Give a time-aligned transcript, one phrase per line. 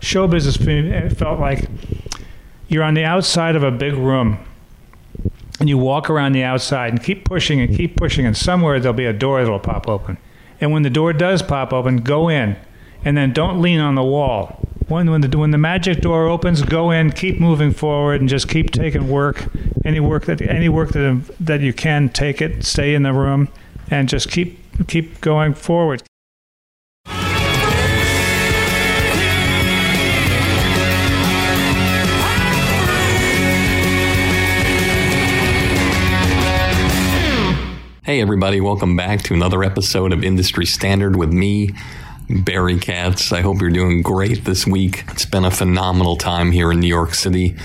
[0.00, 1.68] Show business it felt like
[2.68, 4.38] you're on the outside of a big room
[5.60, 8.96] and you walk around the outside and keep pushing and keep pushing and somewhere there'll
[8.96, 10.16] be a door that'll pop open.
[10.60, 12.56] And when the door does pop open go in
[13.04, 14.60] and then don't lean on the wall.
[14.88, 18.48] When, when, the, when the magic door opens go in keep moving forward and just
[18.48, 19.46] keep taking work
[19.84, 23.48] any work that any work that, that you can take it stay in the room
[23.90, 24.58] and just keep
[24.88, 26.02] keep going forward
[38.12, 41.70] Hey, everybody, welcome back to another episode of Industry Standard with me,
[42.28, 43.32] Barry Katz.
[43.32, 45.04] I hope you're doing great this week.
[45.08, 47.56] It's been a phenomenal time here in New York City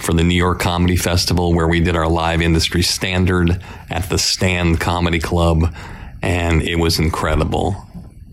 [0.00, 4.18] for the New York Comedy Festival, where we did our live Industry Standard at the
[4.18, 5.72] Stand Comedy Club,
[6.20, 7.76] and it was incredible.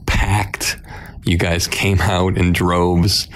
[0.07, 0.80] Packed.
[1.24, 3.28] You guys came out in droves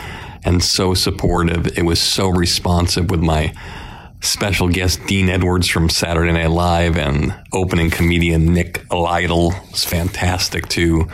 [0.43, 1.77] and so supportive.
[1.77, 3.53] It was so responsive with my
[4.23, 10.69] special guest Dean Edwards from Saturday Night Live and opening comedian Nick Lytle was fantastic
[10.69, 11.09] too.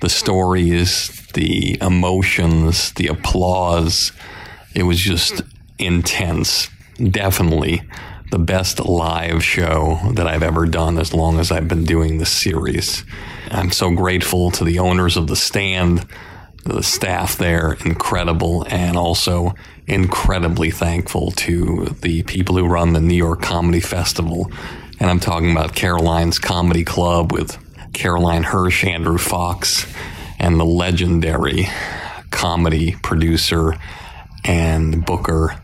[0.00, 4.12] The stories, the emotions, the applause,
[4.74, 5.42] it was just
[5.78, 6.70] intense.
[6.98, 7.82] Definitely
[8.30, 12.30] the best live show that I've ever done as long as I've been doing this
[12.30, 13.04] series.
[13.50, 16.06] I'm so grateful to the owners of the stand
[16.66, 19.54] the staff there incredible and also
[19.86, 24.50] incredibly thankful to the people who run the New York Comedy Festival.
[24.98, 27.58] And I'm talking about Caroline's Comedy Club with
[27.92, 29.86] Caroline Hirsch, Andrew Fox,
[30.38, 31.68] and the legendary
[32.30, 33.74] comedy producer
[34.44, 35.60] and booker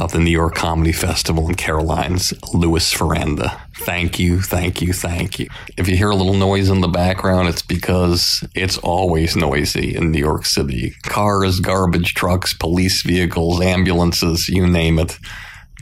[0.00, 3.60] of the New York Comedy Festival in Caroline's Louis Faranda.
[3.76, 5.48] Thank you, thank you, thank you.
[5.76, 10.10] If you hear a little noise in the background, it's because it's always noisy in
[10.10, 10.94] New York City.
[11.02, 15.18] Cars, garbage trucks, police vehicles, ambulances, you name it.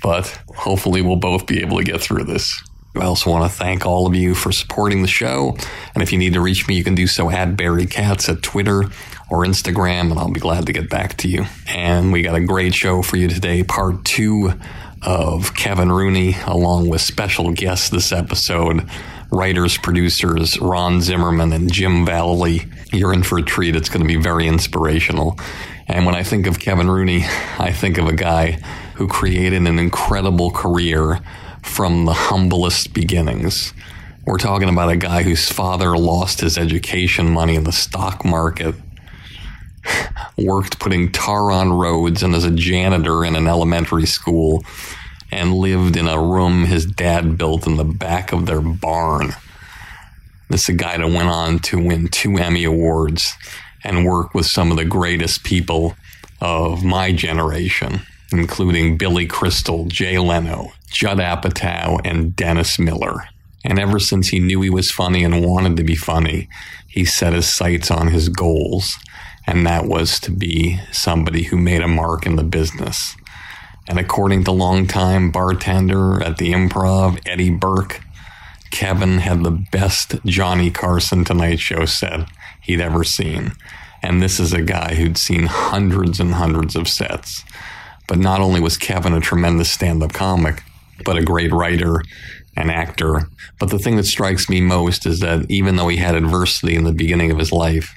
[0.03, 0.27] But
[0.57, 2.61] hopefully, we'll both be able to get through this.
[2.97, 5.57] I also want to thank all of you for supporting the show.
[5.95, 8.43] And if you need to reach me, you can do so at Barry Katz at
[8.43, 8.85] Twitter
[9.31, 11.45] or Instagram, and I'll be glad to get back to you.
[11.69, 14.53] And we got a great show for you today, part two
[15.03, 18.89] of Kevin Rooney, along with special guests this episode
[19.31, 22.67] writers, producers Ron Zimmerman and Jim Vallely.
[22.93, 23.77] You're in for a treat.
[23.77, 25.39] It's going to be very inspirational.
[25.87, 27.25] And when I think of Kevin Rooney,
[27.59, 28.53] I think of a guy
[28.95, 31.21] who created an incredible career
[31.63, 33.73] from the humblest beginnings.
[34.27, 38.75] We're talking about a guy whose father lost his education money in the stock market
[40.37, 44.65] worked putting tar on roads and as a janitor in an elementary school
[45.31, 49.35] and lived in a room his dad built in the back of their barn.
[50.49, 53.35] This is a guy that went on to win two Emmy Awards
[53.85, 55.95] and work with some of the greatest people
[56.41, 58.01] of my generation,
[58.33, 63.25] including Billy Crystal, Jay Leno, Judd Apatow, and Dennis Miller.
[63.65, 66.49] And ever since he knew he was funny and wanted to be funny,
[66.87, 68.97] he set his sights on his goals
[69.49, 73.17] and that was to be somebody who made a mark in the business.
[73.89, 78.03] And according to longtime bartender at the improv, Eddie Burke,
[78.71, 82.29] Kevin had the best Johnny Carson Tonight Show set
[82.61, 83.53] he'd ever seen.
[84.03, 87.43] And this is a guy who'd seen hundreds and hundreds of sets.
[88.07, 90.63] But not only was Kevin a tremendous stand up comic,
[91.07, 92.03] but a great writer
[92.55, 93.31] and actor.
[93.59, 96.85] But the thing that strikes me most is that even though he had adversity in
[96.85, 97.95] the beginning of his life,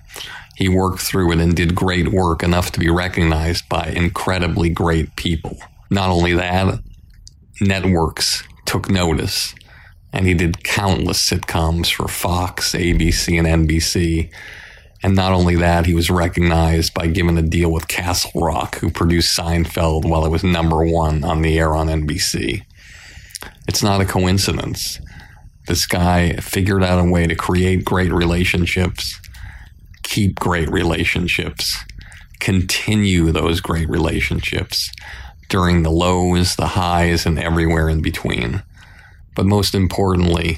[0.61, 5.15] he worked through it and did great work enough to be recognized by incredibly great
[5.15, 5.57] people.
[5.89, 6.79] Not only that,
[7.59, 9.55] networks took notice,
[10.13, 14.31] and he did countless sitcoms for Fox, ABC, and NBC.
[15.01, 18.91] And not only that, he was recognized by giving a deal with Castle Rock, who
[18.91, 22.61] produced Seinfeld while it was number one on the air on NBC.
[23.67, 24.99] It's not a coincidence.
[25.67, 29.19] This guy figured out a way to create great relationships,
[30.03, 31.77] keep great relationships,
[32.39, 34.91] continue those great relationships
[35.49, 38.63] during the lows, the highs, and everywhere in between.
[39.35, 40.57] But most importantly,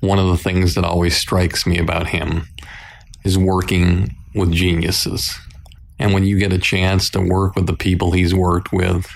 [0.00, 2.44] one of the things that always strikes me about him
[3.24, 5.38] is working with geniuses.
[5.98, 9.08] And when you get a chance to work with the people he's worked with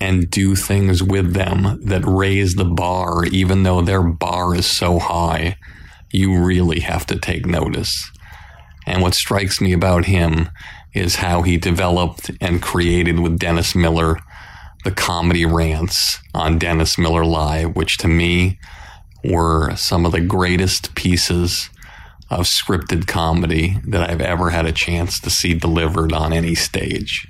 [0.00, 4.98] and do things with them that raise the bar, even though their bar is so
[4.98, 5.56] high,
[6.10, 8.10] you really have to take notice.
[8.86, 10.50] And what strikes me about him
[10.92, 14.18] is how he developed and created with Dennis Miller
[14.84, 18.58] the comedy rants on Dennis Miller Live, which to me
[19.24, 21.70] were some of the greatest pieces
[22.30, 27.26] of scripted comedy that I've ever had a chance to see delivered on any stage.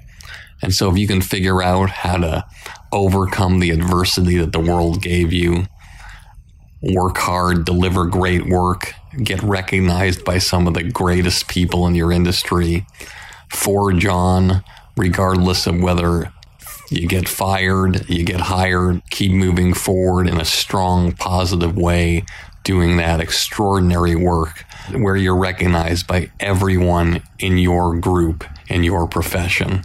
[0.63, 2.45] And so, if you can figure out how to
[2.93, 5.67] overcome the adversity that the world gave you,
[6.83, 12.13] work hard, deliver great work, get recognized by some of the greatest people in your
[12.13, 12.87] industry,
[13.49, 14.65] forge on,
[14.97, 16.33] regardless of whether
[16.91, 22.25] you get fired, you get hired, keep moving forward in a strong, positive way,
[22.63, 29.85] doing that extraordinary work where you're recognized by everyone in your group, in your profession.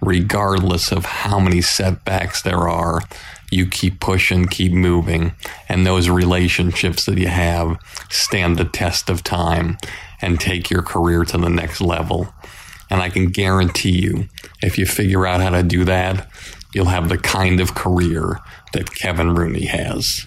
[0.00, 3.02] Regardless of how many setbacks there are,
[3.50, 5.32] you keep pushing, keep moving,
[5.68, 9.76] and those relationships that you have stand the test of time
[10.22, 12.32] and take your career to the next level.
[12.90, 14.28] And I can guarantee you,
[14.62, 16.28] if you figure out how to do that,
[16.74, 18.38] you'll have the kind of career
[18.72, 20.26] that Kevin Rooney has.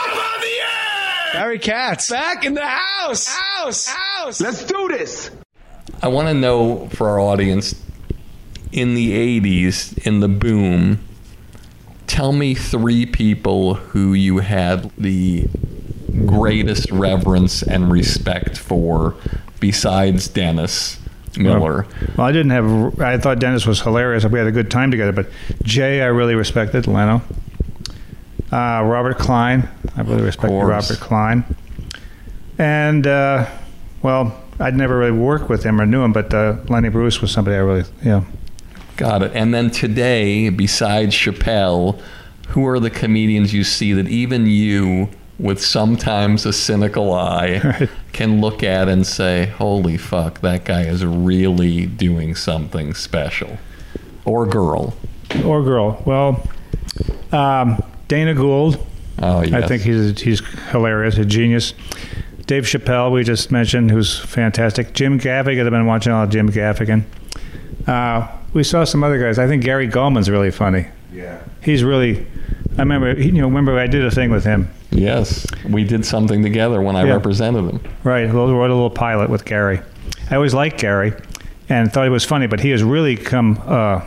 [1.33, 2.09] Barry Katz.
[2.09, 3.27] Back in the house.
[3.27, 3.87] House.
[3.87, 4.41] House.
[4.41, 5.31] Let's do this.
[6.01, 7.75] I want to know for our audience
[8.71, 10.99] in the 80s, in the boom,
[12.07, 15.47] tell me three people who you had the
[16.25, 19.15] greatest reverence and respect for
[19.59, 20.97] besides Dennis
[21.37, 21.85] Miller.
[22.17, 22.99] Well, I didn't have.
[22.99, 24.25] I thought Dennis was hilarious.
[24.25, 25.13] We had a good time together.
[25.13, 25.29] But
[25.63, 26.87] Jay, I really respected.
[26.87, 27.21] Leno.
[28.51, 29.69] Uh, Robert Klein.
[29.95, 30.51] I really respect.
[30.51, 31.43] Robert Klein.
[32.57, 33.49] And uh,
[34.01, 37.31] well, I'd never really worked with him or knew him, but uh, Lenny Bruce was
[37.31, 38.23] somebody I really, yeah.
[38.97, 39.31] Got it.
[39.33, 41.99] And then today, besides Chappelle,
[42.49, 45.09] who are the comedians you see that even you,
[45.39, 47.89] with sometimes a cynical eye, Right.
[48.11, 53.57] can look at and say, holy fuck, that guy is really doing something special?
[54.25, 54.93] Or girl.
[55.43, 56.03] Or girl.
[56.05, 56.47] Well,
[57.31, 57.81] um,
[58.11, 58.85] Dana Gould.
[59.19, 59.53] Oh, yes.
[59.53, 60.41] I think he's he's
[60.71, 61.73] hilarious, a genius.
[62.45, 64.91] Dave Chappelle, we just mentioned, who's fantastic.
[64.93, 67.05] Jim Gaffigan, I've been watching all of Jim Gaffigan.
[67.87, 69.39] Uh, we saw some other guys.
[69.39, 70.87] I think Gary Gulman's really funny.
[71.13, 71.41] Yeah.
[71.61, 72.27] He's really.
[72.77, 74.69] I remember, you know, remember I did a thing with him.
[74.89, 75.47] Yes.
[75.69, 77.13] We did something together when I Yeah.
[77.13, 77.79] represented him.
[78.03, 79.79] Right, a little, wrote a little pilot with Gary.
[80.29, 81.13] I always liked Gary,
[81.69, 84.01] and thought he was funny, but he has really come uh,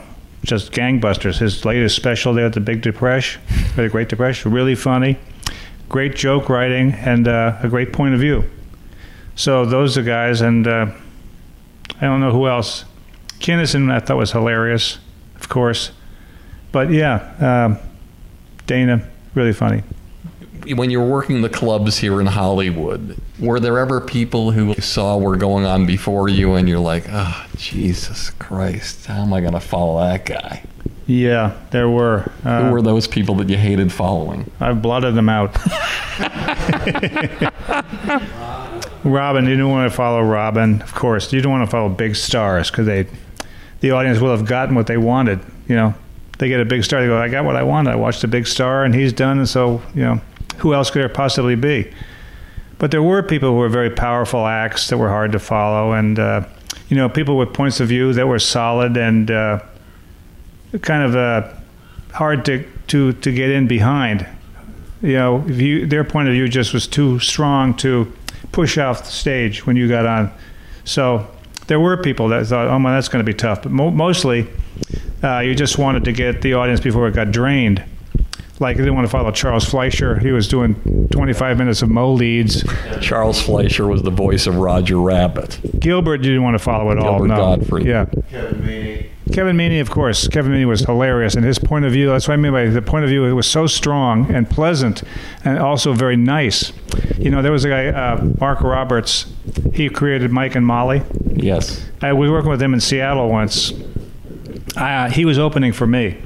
[0.45, 1.39] just gangbusters.
[1.39, 3.43] His latest special there at the Big Depression,
[3.77, 5.19] or the Great Depression, really funny,
[5.89, 8.45] great joke writing, and uh, a great point of view.
[9.35, 10.87] So those are guys, and uh,
[12.01, 12.85] I don't know who else.
[13.41, 14.99] Kinnison I thought was hilarious,
[15.37, 15.91] of course,
[16.71, 17.79] but yeah, um,
[18.67, 19.83] Dana really funny.
[20.73, 25.18] When you were working the clubs here in Hollywood, were there ever people who saw
[25.18, 29.52] were going on before you and you're like, oh, Jesus Christ, how am I going
[29.52, 30.64] to follow that guy?
[31.06, 32.33] Yeah, there were.
[32.44, 34.50] Uh, Who were those people that you hated following?
[34.59, 35.54] I've blotted them out.
[39.04, 41.30] Robin, you don't want to follow Robin, of course.
[41.30, 43.06] You don't want to follow big stars because they,
[43.80, 45.40] the audience will have gotten what they wanted.
[45.68, 45.94] You know,
[46.38, 47.02] they get a big star.
[47.02, 47.90] They go, "I got what I wanted.
[47.90, 50.21] I watched a big star, and he's done." And so, you know,
[50.59, 51.93] who else could there possibly be?
[52.79, 56.19] but there were people who were very powerful acts that were hard to follow, and
[56.19, 56.45] uh,
[56.89, 59.61] you know, people with points of view that were solid and uh,
[60.83, 61.49] kind of uh,
[62.13, 64.27] hard to, to to get in behind.
[65.03, 68.13] You know, you, their point of view just was too strong to
[68.53, 70.33] push off the stage when you got on.
[70.85, 71.27] So
[71.67, 74.49] there were people that thought, "Oh, man, that's going to be tough," but mo- mostly
[75.23, 77.85] uh, you just wanted to get the audience before it got drained.
[78.61, 80.19] Like, they didn't want to follow Charles Fleischer.
[80.19, 82.65] He was doing 25 minutes of Moleeds.
[83.03, 85.59] Charles Fleischer was the voice of Roger Rabbit.
[85.81, 87.19] Gilbert didn't want to follow at all.
[87.19, 87.37] Gilbert No.
[87.37, 87.87] Gottfried.
[87.87, 88.07] Yeah.
[88.31, 90.29] Kevin Meaney, Kevin Meaney, of course.
[90.29, 92.81] Kevin Meaney was hilarious, and his point of view, that's what I mean by the
[92.83, 95.03] point of view, it was so strong and pleasant
[95.45, 96.73] and also very nice.
[97.19, 99.27] You know, there was a guy, uh, Mark Roberts,
[99.73, 101.03] he created Mike and Molly.
[101.35, 101.85] Yes.
[102.01, 103.73] I was working with him in Seattle once.
[104.77, 106.19] Uh, he was opening for me.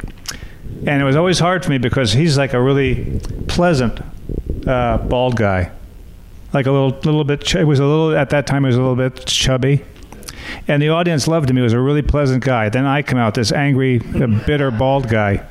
[0.87, 4.01] And it was always hard for me because he's like a really pleasant
[4.67, 5.73] uh, bald guy.
[6.53, 8.77] Like a little, little bit, ch- it was a little, at that time, he was
[8.77, 9.85] a little bit chubby.
[10.67, 11.57] And the audience loved him.
[11.57, 12.69] He was a really pleasant guy.
[12.69, 15.47] Then I come out, this angry, uh, bitter, bald guy.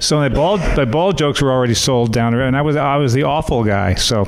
[0.00, 3.12] So the bald, the bald jokes were already sold down and I was, I was
[3.12, 3.94] the awful guy.
[3.94, 4.24] So,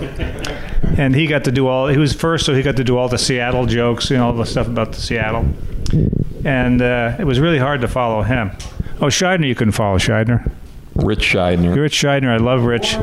[0.99, 1.88] and he got to do all.
[1.88, 4.33] He was first, so he got to do all the Seattle jokes, you know, all
[4.33, 5.47] the stuff about the Seattle.
[6.45, 8.50] And uh, it was really hard to follow him.
[9.02, 10.50] Oh, Shydner, you couldn't follow Shydner.
[10.95, 11.75] Rich Shydner.
[11.75, 12.97] Rich Shydner, I love Rich.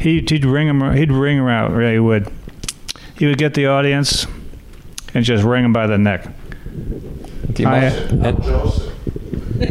[0.00, 0.92] He, he'd ring him.
[0.94, 1.72] He'd ring him out.
[1.72, 2.30] Really would.
[3.18, 4.26] He would get the audience
[5.14, 6.28] and just ring him by the neck.
[7.52, 8.36] Do you, I- mind,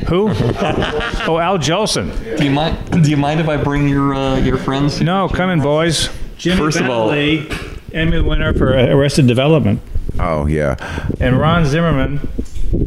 [0.08, 0.30] Who?
[0.32, 2.38] oh, Al Jolson.
[2.38, 3.04] do you mind?
[3.04, 5.00] Do you mind if I bring your uh, your friends?
[5.00, 6.10] No, come in, boys.
[6.38, 7.48] Jimmy First of all- Bentley,
[7.94, 9.80] Emmy winner for Arrested Development,
[10.20, 10.76] Oh yeah.
[11.20, 12.28] and Ron Zimmerman.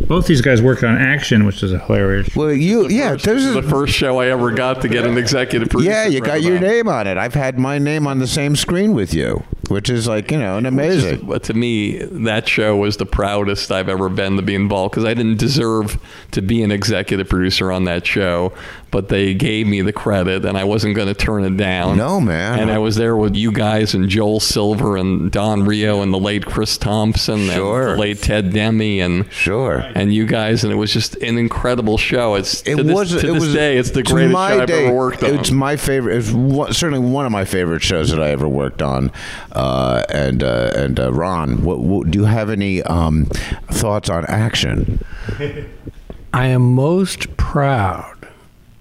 [0.07, 2.35] Both these guys work on Action, which is hilarious.
[2.35, 3.13] Well, you yeah.
[3.13, 5.91] This This is is the first show I ever got to get an executive producer.
[5.93, 6.07] yeah.
[6.07, 6.63] You got credit your on.
[6.63, 7.17] name on it.
[7.17, 10.57] I've had my name on the same screen with you, which is like you know
[10.59, 11.27] an amazing.
[11.27, 15.05] But to me, that show was the proudest I've ever been to be involved because
[15.05, 15.99] I didn't deserve
[16.33, 18.53] to be an executive producer on that show,
[18.91, 21.97] but they gave me the credit and I wasn't going to turn it down.
[21.99, 22.59] No, man.
[22.59, 26.19] And I was there with you guys and Joel Silver and Don Reo and the
[26.19, 27.89] late Chris Thompson Sure.
[27.91, 29.78] and the late Ted Demme and Sure.
[29.95, 32.35] And you guys, and it was just an incredible show.
[32.35, 33.11] It's It to this, was.
[33.11, 35.23] to it this was day, it's the to greatest my show I've day, ever worked
[35.23, 35.35] on.
[35.35, 36.17] It's my favorite.
[36.17, 39.11] It's one, certainly one of my favorite shows that I ever worked on.
[39.53, 43.27] Uh, and uh, and uh, Ron, what, what, do you have any um,
[43.71, 45.05] thoughts on action?
[46.33, 48.29] I am most proud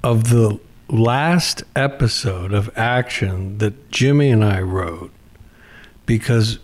[0.04, 5.12] of the last episode of Action that Jimmy and I wrote
[6.06, 6.60] because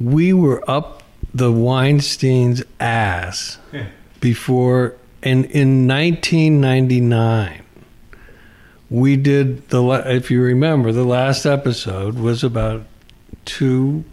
[0.00, 1.02] we were up
[1.36, 3.58] the Weinstein's ass
[4.20, 7.62] before and in 1999
[8.88, 12.82] we did the la- if you remember the last episode was about
[13.44, 14.04] two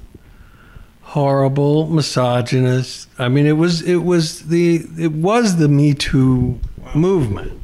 [1.02, 6.60] horrible misogynist i mean it was it was the it was the me too
[6.96, 7.60] movement.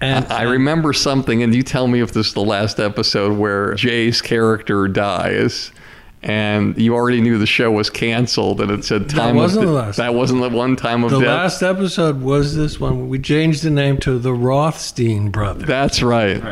[0.00, 3.74] And I remember something, and you tell me if this is the last episode where
[3.74, 5.72] Jay's character dies,
[6.22, 9.36] and you already knew the show was canceled, and it said time.
[9.36, 11.28] wasn't of the de- last That wasn't the one time of the death.
[11.28, 16.42] last episode was this one we changed the name to the rothstein brothers That's right.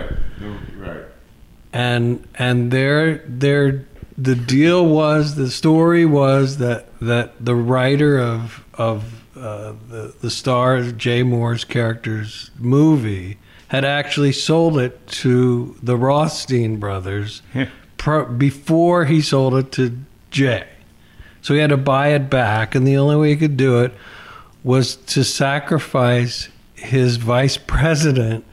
[1.73, 3.87] and and their their
[4.19, 9.05] the deal was the story was that that the writer of of
[9.37, 13.37] uh, the the star of Jay Mohr's character's movie
[13.69, 17.43] had actually sold it to the Rothstein brothers
[17.97, 19.99] pro, before he sold it to
[20.31, 20.67] Jay.
[21.43, 23.93] So he had to buy it back, and the only way he could do it
[24.65, 28.45] was to sacrifice his vice president,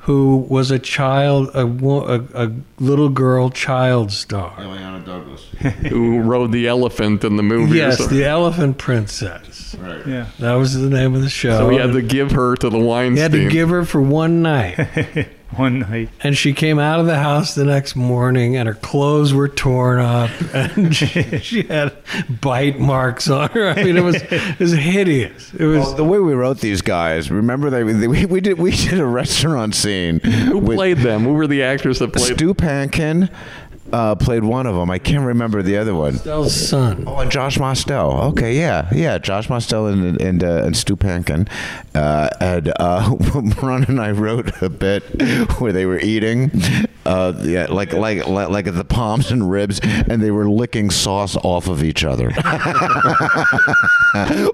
[0.00, 4.54] who was a child, a, a, a little girl child star.
[4.58, 5.48] Illeana Douglas.
[5.88, 7.78] who rode the elephant in the movie?
[7.78, 9.74] Yes, the Elephant Princess.
[9.76, 10.06] Right.
[10.06, 10.26] Yeah.
[10.40, 11.56] That was the name of the show.
[11.58, 13.16] So he had to give her to the Weinstein.
[13.16, 14.76] He had to give her for one night.
[15.58, 16.10] One night.
[16.22, 20.00] And she came out of the house the next morning and her clothes were torn
[20.00, 21.96] up and she, she had
[22.40, 23.68] bite marks on her.
[23.68, 25.52] I mean, it was, it was hideous.
[25.54, 25.78] It was.
[25.78, 29.00] Well, the way we wrote these guys, remember they, they we, we did we did
[29.00, 30.20] a restaurant scene.
[30.20, 31.22] Who played them?
[31.22, 32.36] Who were the actors that played?
[32.36, 33.30] Stu Pankin
[33.94, 34.90] uh, played one of them.
[34.90, 36.14] I can't remember the other one.
[36.14, 37.04] Stell's son.
[37.06, 38.10] Oh, and Josh Mostel.
[38.30, 41.48] Okay, yeah, yeah, Josh Mostel and and, uh, and Stu Pankin.
[41.94, 43.14] Uh, and uh,
[43.62, 45.04] Ron and I wrote a bit
[45.60, 46.50] where they were eating,
[47.06, 51.36] uh, yeah, like like like like the palms and ribs, and they were licking sauce
[51.36, 52.32] off of each other.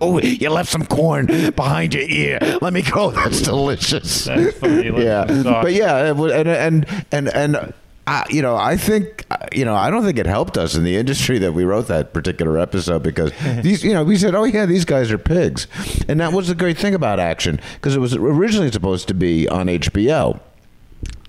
[0.03, 2.59] oh, you left some corn behind your ear.
[2.61, 3.11] Let me go.
[3.13, 4.27] That's delicious.
[4.27, 4.91] That's funny.
[5.03, 7.75] Yeah, but yeah, and and and and.
[8.11, 10.83] I, you know, I think, uh, you know, I don't think it helped us in
[10.83, 13.31] the industry that we wrote that particular episode because
[13.63, 15.69] these, you know, we said, oh yeah, these guys are pigs,
[16.09, 19.49] and that was the great thing about Action because it was originally supposed to be
[19.49, 20.41] on HBO.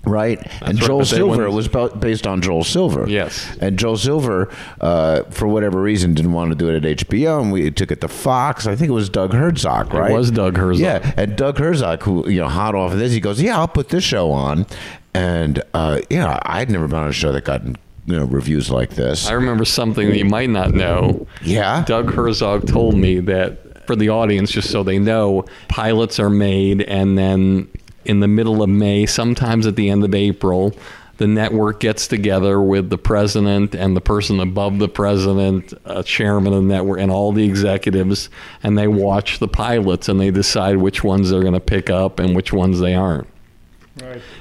[0.04, 3.08] Right, and Joel Silver was based on Joel Silver.
[3.08, 3.56] Yes.
[3.60, 7.52] and Joel Silver, uh, for whatever reason, didn't want to do it at HBO, and
[7.52, 8.66] we took it to Fox.
[8.66, 10.10] I think it was Doug Herzog, right?
[10.10, 10.82] It was Doug Herzog.
[10.82, 13.68] Yeah, and Doug Herzog, who you know, hot off of this, he goes, "Yeah, I'll
[13.68, 14.66] put this show on,"
[15.14, 17.76] and uh, yeah, I'd never been on a show that got you
[18.06, 19.28] know reviews like this.
[19.28, 21.26] I remember something that you might not know.
[21.42, 26.30] yeah, Doug Herzog told me that for the audience, just so they know, pilots are
[26.30, 27.68] made, and then
[28.04, 30.74] in the middle of May, sometimes at the end of April,
[31.18, 36.52] the network gets together with the president and the person above the president, uh, chairman
[36.52, 38.28] of the network, and all the executives,
[38.62, 42.18] and they watch the pilots and they decide which ones they're going to pick up
[42.18, 43.28] and which ones they aren't.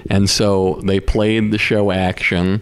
[0.10, 2.62] And so they played the show action,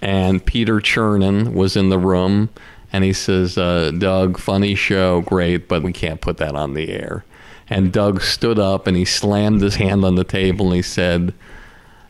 [0.00, 2.50] and Peter Chernin was in the room,
[2.92, 6.90] and he says, uh, Doug, funny show, great, but we can't put that on the
[6.90, 7.24] air.
[7.68, 11.34] And Doug stood up and he slammed his hand on the table and he said,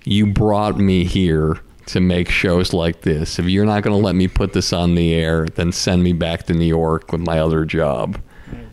[0.05, 3.39] You brought me here to make shows like this.
[3.39, 6.13] If you're not going to let me put this on the air, then send me
[6.13, 8.19] back to New York with my other job.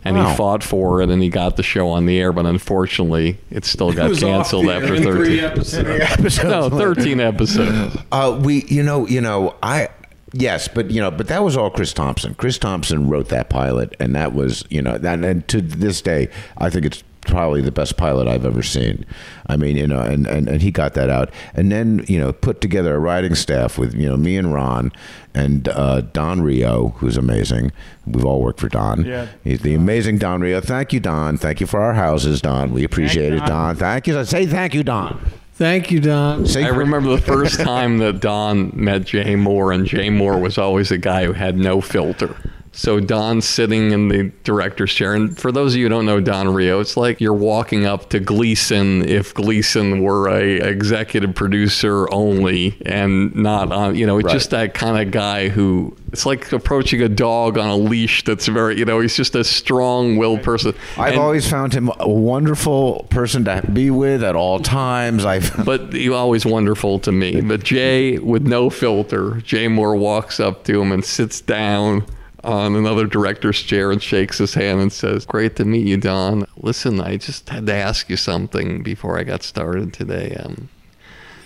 [0.04, 0.30] And Wow.
[0.30, 3.64] he fought for it and he got the show on the air, but unfortunately, it
[3.64, 5.38] still got canceled after 13.
[5.44, 6.42] episodes.
[6.44, 7.96] No, 13 episodes.
[8.10, 9.88] Uh, we, you know, you know, I.
[10.34, 12.34] Yes, but you know, but that was all Chris Thompson.
[12.34, 16.30] Chris Thompson wrote that pilot, and that was, you know, that, and to this day,
[16.56, 19.06] I think it's probably the best pilot I've ever seen.
[19.46, 22.32] I mean, you know, and, and, and he got that out, and then you know,
[22.32, 24.92] put together a writing staff with you know me and Ron
[25.34, 27.72] and uh, Don Reo, who's amazing.
[28.06, 29.04] We've all worked for Don.
[29.04, 29.28] Yeah.
[29.44, 30.60] he's the amazing Don Reo.
[30.60, 31.38] Thank you, Don.
[31.38, 32.72] Thank you for our houses, Don.
[32.72, 33.48] We appreciate it, Don.
[33.48, 33.76] Don.
[33.76, 34.24] Thank you.
[34.24, 35.20] Say thank you, Don.
[35.54, 36.46] Thank you, Don.
[36.46, 40.58] Say I remember the first time that Don met Jay Mohr, and Jay Mohr was
[40.58, 42.36] always a guy who had no filter.
[42.74, 46.20] So Don's sitting in the director's chair, and for those of you who don't know
[46.20, 52.10] Don Reo, it's like you're walking up to Gleason if Gleason were a executive producer
[52.10, 54.32] only and not on, you know, it's Right.
[54.32, 58.24] just that kind of guy who it's like approaching a dog on a leash.
[58.24, 60.74] That's very, you know, he's just a strong-willed person.
[60.98, 65.24] I've And- always found him a wonderful person to be with at all times.
[65.26, 67.40] I've but he always wonderful to me.
[67.42, 72.04] But Jay, with no filter, Jay Mohr walks up to him and sits down
[72.44, 76.46] on another director's chair and shakes his hand and says, "Great to meet you, Don.
[76.56, 80.36] Listen, I just had to ask you something before I got started today.
[80.42, 80.68] Um,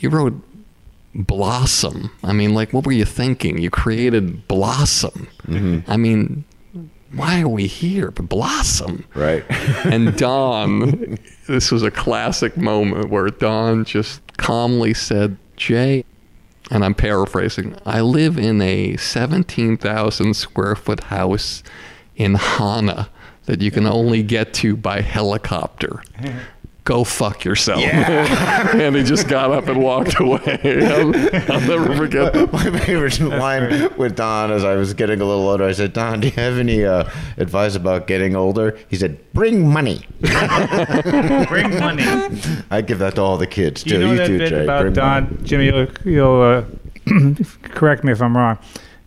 [0.00, 0.42] you wrote."
[1.18, 2.10] Blossom.
[2.22, 3.56] I mean, like, what were you thinking?
[3.56, 5.28] You created Blossom.
[5.88, 6.44] I mean,
[7.12, 8.10] why are we here?
[8.10, 9.44] But Blossom right.
[9.84, 16.04] and Don, this was a classic moment where Don just calmly said, Jay,
[16.70, 21.62] and I'm paraphrasing, I live in a 17,000 square foot house
[22.16, 23.08] in Hana
[23.44, 26.02] that you can only get to by helicopter.
[26.86, 27.82] Go fuck yourself.
[27.82, 30.60] and he just got up and walked away.
[30.86, 32.52] I'll, I'll never forget that.
[32.52, 36.20] My favorite line with Don as I was getting a little older, I said, Don,
[36.20, 38.78] do you have any uh, advice about getting older?
[38.88, 40.06] He said, bring money.
[40.20, 42.04] Bring money.
[42.70, 43.94] I give that to all the kids, too.
[43.94, 44.62] you know that too, bit Jay.
[44.62, 45.36] about Bring Don, money.
[45.42, 45.64] Jimmy?
[45.66, 46.64] You'll, you'll uh,
[47.62, 48.58] correct me if I'm wrong.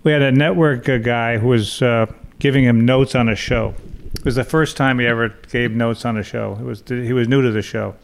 [0.04, 2.08] We had a network guy who was uh,
[2.40, 3.74] giving him notes on a show.
[4.16, 6.58] It was the first time he ever gave notes on a show.
[6.60, 7.96] It was he was new to the show,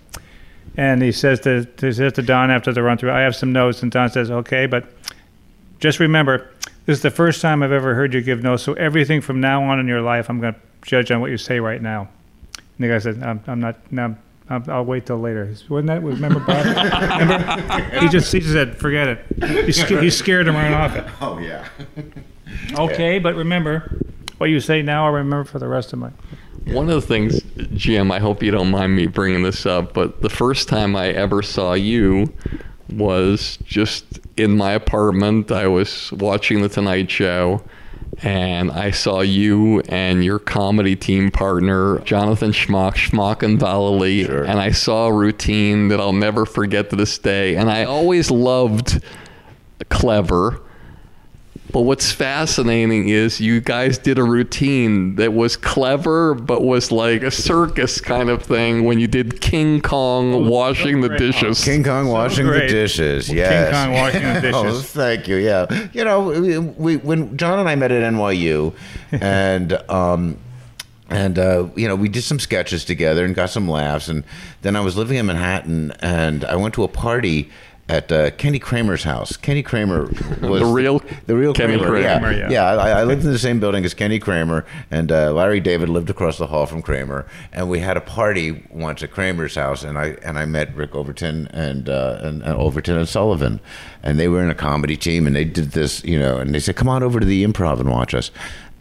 [0.77, 3.51] and he says to he says to Don after the run through, "I have some
[3.51, 4.85] notes," and Don says, "Okay, but
[5.79, 6.49] just remember,
[6.85, 8.63] this is the first time I've ever heard you give notes.
[8.63, 11.37] So everything from now on in your life, I'm going to judge on what you
[11.37, 12.07] say right now."
[12.55, 13.91] And the guy said, "I'm, I'm not.
[13.91, 14.15] No,
[14.49, 16.03] I'll, I'll wait till later." Wasn't that?
[16.03, 16.65] Remember Bob?
[17.19, 17.99] remember?
[17.99, 21.05] He just he just said, "Forget it." He, sca- he scared him right off it.
[21.19, 21.67] Oh, yeah.
[22.77, 23.99] Okay, but remember,
[24.37, 26.09] what you say now, I'll remember for the rest of my.
[26.65, 27.41] One of the things,
[27.73, 31.09] Jim, I hope you don't mind me bringing this up, but the first time I
[31.09, 32.33] ever saw you
[32.91, 35.51] was just in my apartment.
[35.51, 37.63] I was watching The Tonight Show,
[38.23, 44.43] and I saw you and your comedy team partner, Jonathan Schmock, Schmock and Vallely, Sure.
[44.43, 47.55] and I saw a routine that I'll never forget to this day.
[47.55, 49.03] And I always loved
[49.89, 50.61] Clever.
[51.75, 57.21] But what's fascinating is you guys did a routine that was clever, but was like
[57.21, 61.61] a circus kind of thing when you did King Kong washing the dishes.
[61.61, 63.49] King Kong washing the dishes, dishes.
[63.49, 64.89] King Kong washing the Oh, dishes.
[64.91, 65.35] thank you.
[65.35, 65.89] Yeah.
[65.91, 68.73] You know, we, we when John and I met at NYU,
[69.11, 70.37] and um,
[71.09, 74.23] and uh, you know we did some sketches together and got some laughs, and
[74.61, 77.49] then I was living in Manhattan, and I went to a party.
[77.87, 79.37] At uh, Kenny Kramer's house.
[79.37, 80.05] Kenny Kramer
[80.41, 81.99] was The real the real Kenny Kramer.
[81.99, 82.49] Yeah, Kramer, yeah.
[82.49, 82.63] yeah.
[82.63, 86.09] I, I lived in the same building as Kenny Kramer, and uh, Larry David lived
[86.09, 87.27] across the hall from Kramer.
[87.53, 90.95] And we had a party once at Kramer's house, and I and I met Rick
[90.95, 93.59] Overton and uh, and, and Overton and Sullivan,
[94.01, 96.59] and they were in a comedy team, and they did this, you know, and they
[96.59, 98.31] said, "Come on over to the Improv and watch us."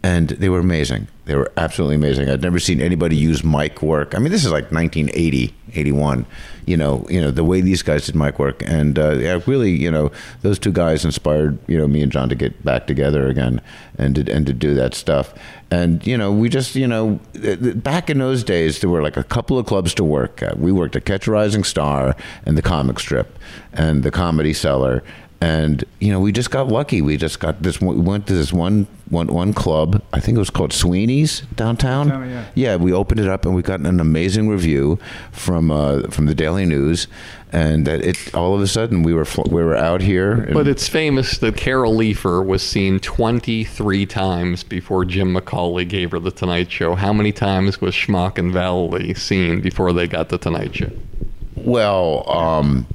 [0.05, 1.07] And they were amazing.
[1.25, 2.29] They were absolutely amazing.
[2.29, 4.13] I'd never seen anybody use mic work.
[4.13, 6.27] I mean, this is like 1980, 81.
[6.67, 9.89] You know, you know the way these guys did mic work, and uh, really, you
[9.89, 10.11] know,
[10.43, 13.61] those two guys inspired you know me and John to get back together again
[13.97, 15.33] and to, and to do that stuff.
[15.71, 17.19] And you know, we just you know,
[17.75, 20.59] back in those days, there were like a couple of clubs to work at.
[20.59, 22.15] We worked at Catch a Rising Star
[22.45, 23.39] and the Comic Strip
[23.73, 25.03] and the Comedy Cellar
[25.41, 28.33] and you know we just got lucky we just got this one- we went to
[28.33, 32.75] this one one one club i think it was called sweeney's downtown Downtown, yeah.
[32.77, 34.97] we opened it up and we got an amazing review
[35.31, 37.07] from uh, from the daily news
[37.51, 40.67] and that it all of a sudden we were fl- we were out here But
[40.67, 46.31] it's famous that Carol Leifer was seen 23 times before Jim McCawley gave her The
[46.31, 46.95] Tonight Show.
[46.95, 50.91] How many times was Schmock and Vallely seen before they got The Tonight Show?
[51.55, 52.85] well um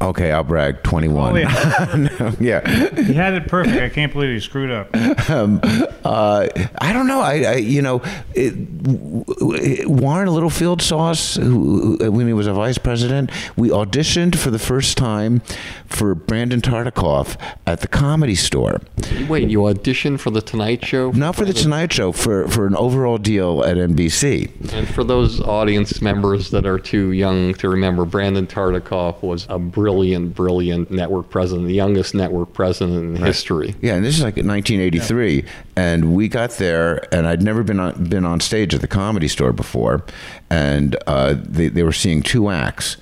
[0.00, 2.32] okay i'll brag 21 Oh, yeah.
[2.40, 3.76] yeah He had it perfect.
[3.80, 4.94] I can't believe he screwed up.
[5.30, 5.60] um,
[6.04, 6.46] uh,
[6.80, 7.20] I don't know.
[7.20, 8.00] I, I you know,
[8.34, 13.30] it, w- w- Warren Littlefield saw us who, who- when he was a vice president.
[13.56, 15.40] We auditioned for the first time
[15.86, 18.80] for Brandon Tartikoff at the Comedy Store.
[19.28, 21.10] Wait, you auditioned for The Tonight Show?
[21.12, 24.72] Not for the Tonight Show, for for an overall deal at NBC.
[24.72, 29.58] And for those audience members that are too young to remember, Brandon Tartikoff was a
[29.58, 33.74] brilliant, brilliant brilliant network president, the youngest network president in history.
[33.80, 35.44] Yeah, and this is like in 1983,
[35.76, 39.28] and we got there, and I'd never been on, been on stage at the Comedy
[39.28, 40.04] Store before,
[40.50, 42.96] and uh, they they were seeing two acts,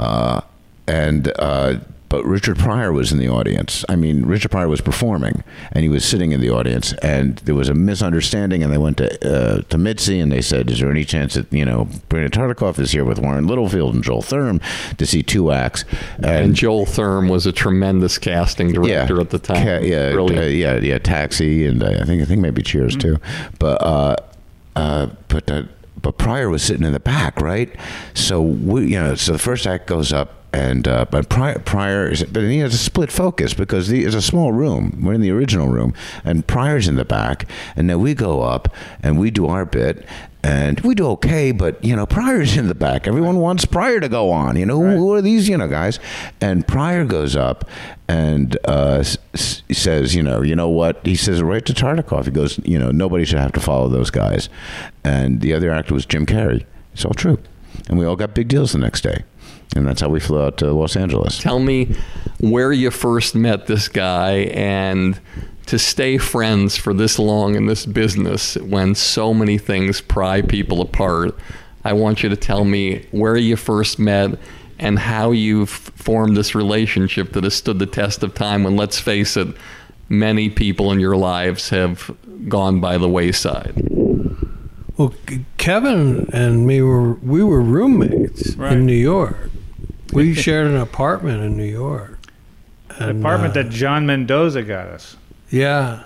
[0.00, 0.40] uh,
[0.86, 1.32] and.
[1.38, 1.78] Uh,
[2.12, 3.86] but Richard Pryor was in the audience.
[3.88, 6.92] I mean, Richard Pryor was performing, and he was sitting in the audience.
[7.02, 10.68] And there was a misunderstanding, and they went to uh, to Mitzi, and they said,
[10.70, 14.04] "Is there any chance that you know Brandon Tartikoff is here with Warren Littlefield and
[14.04, 14.60] Joel Thurm
[14.98, 15.86] to see two acts?"
[16.22, 19.64] And Joel Thurm was a tremendous casting director at the time.
[19.64, 20.98] Ca- yeah, uh, yeah, yeah.
[20.98, 23.16] Taxi, and uh, I think I think maybe Cheers too.
[23.58, 24.16] But uh,
[24.76, 25.62] uh, but uh,
[26.02, 27.74] but Pryor was sitting in the back, right?
[28.12, 30.40] So we, you know, so the first act goes up.
[30.54, 34.14] And uh, but Pryor, Pryor is, but he has a split focus because the, it's
[34.14, 35.00] a small room.
[35.02, 38.68] We're in the original room, and Pryor's in the back, and then we go up
[39.02, 40.04] and we do our bit,
[40.44, 41.52] and we do okay.
[41.52, 43.08] But you know, Pryor's in the back.
[43.08, 44.56] Everyone wants Pryor to go on.
[44.56, 45.98] You know, who, who are these you know guys?
[46.42, 47.64] And Pryor goes up
[48.06, 51.00] and uh, s- s- says, you know, you know what?
[51.06, 52.26] He says right to Tartikoff.
[52.26, 54.50] He goes, you know, nobody should have to follow those guys.
[55.02, 56.66] And the other actor was Jim Carrey.
[56.92, 57.38] It's all true.
[57.88, 59.22] And we all got big deals the next day.
[59.74, 61.38] And that's how we flew out to Los Angeles.
[61.38, 61.94] Tell me
[62.40, 65.18] where you first met this guy and
[65.66, 70.80] to stay friends for this long in this business when so many things pry people
[70.82, 71.34] apart.
[71.84, 74.38] I want you to tell me where you first met
[74.78, 78.98] and how you've formed this relationship that has stood the test of time when, let's
[78.98, 79.48] face it,
[80.08, 82.10] many people in your lives have
[82.48, 83.72] gone by the wayside.
[84.98, 85.14] Well,
[85.56, 88.72] Kevin and me were we were roommates Right.
[88.72, 89.50] in New York.
[90.12, 92.18] We shared an apartment in New York.
[92.98, 95.16] The And, apartment uh, that John Mendoza got us.
[95.50, 96.04] Yeah,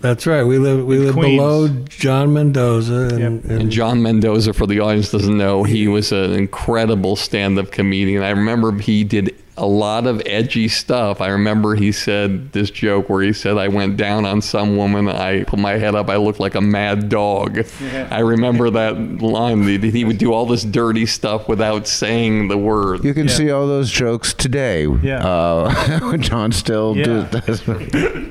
[0.00, 0.42] that's right.
[0.44, 3.44] We live we live below John Mendoza, and, Yep.
[3.50, 8.22] and, And John Mendoza, for the audience doesn't know, he was an incredible stand-up comedian.
[8.22, 11.20] I remember he did a lot of edgy stuff.
[11.20, 15.08] I remember he said this joke where he said, "I went down on some woman.
[15.08, 16.08] I put my head up.
[16.08, 17.64] I looked like a mad dog."
[18.10, 19.62] I remember that line.
[19.62, 23.04] He, he would do all this dirty stuff without saying the word.
[23.04, 24.86] You can see all those jokes today.
[25.02, 25.24] Yeah.
[25.26, 27.28] Uh, John still Yeah.
[27.30, 27.66] does.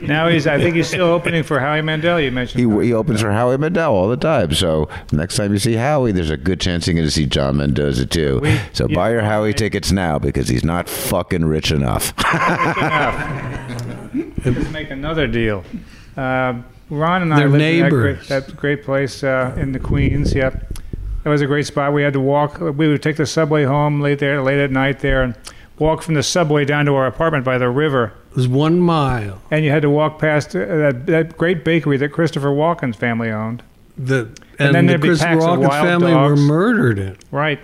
[0.02, 2.20] Now he's, I think he's still opening for Howie Mandel.
[2.20, 2.60] You mentioned.
[2.82, 4.54] He, he opens for Howie Mandel all the time.
[4.54, 7.58] So next time you see Howie, there's a good chance you're going to see John
[7.58, 8.40] Mendoza too.
[8.42, 8.96] We- so yeah.
[8.96, 10.90] buy your Howie tickets now because he's not
[11.20, 12.14] fucking rich enough.
[14.46, 15.64] Let's make another deal.
[16.16, 19.80] Uh, Ron and I They're lived in that great, that great place uh, in the
[19.80, 20.34] Queens.
[20.34, 20.78] Yep,
[21.24, 21.94] that was a great spot.
[21.94, 22.60] We had to walk.
[22.60, 25.36] We would take the subway home late there, late at night there, and
[25.78, 28.14] walk from the subway down to our apartment by the river.
[28.32, 29.42] it was one mile.
[29.52, 33.30] And you had to walk past uh, that, that great bakery that Christopher Walken's family
[33.30, 33.62] owned.
[33.98, 34.22] The
[34.58, 37.00] And and, then the there'd be Chris packs of Walken wild family were murdered.
[37.00, 37.60] In Right.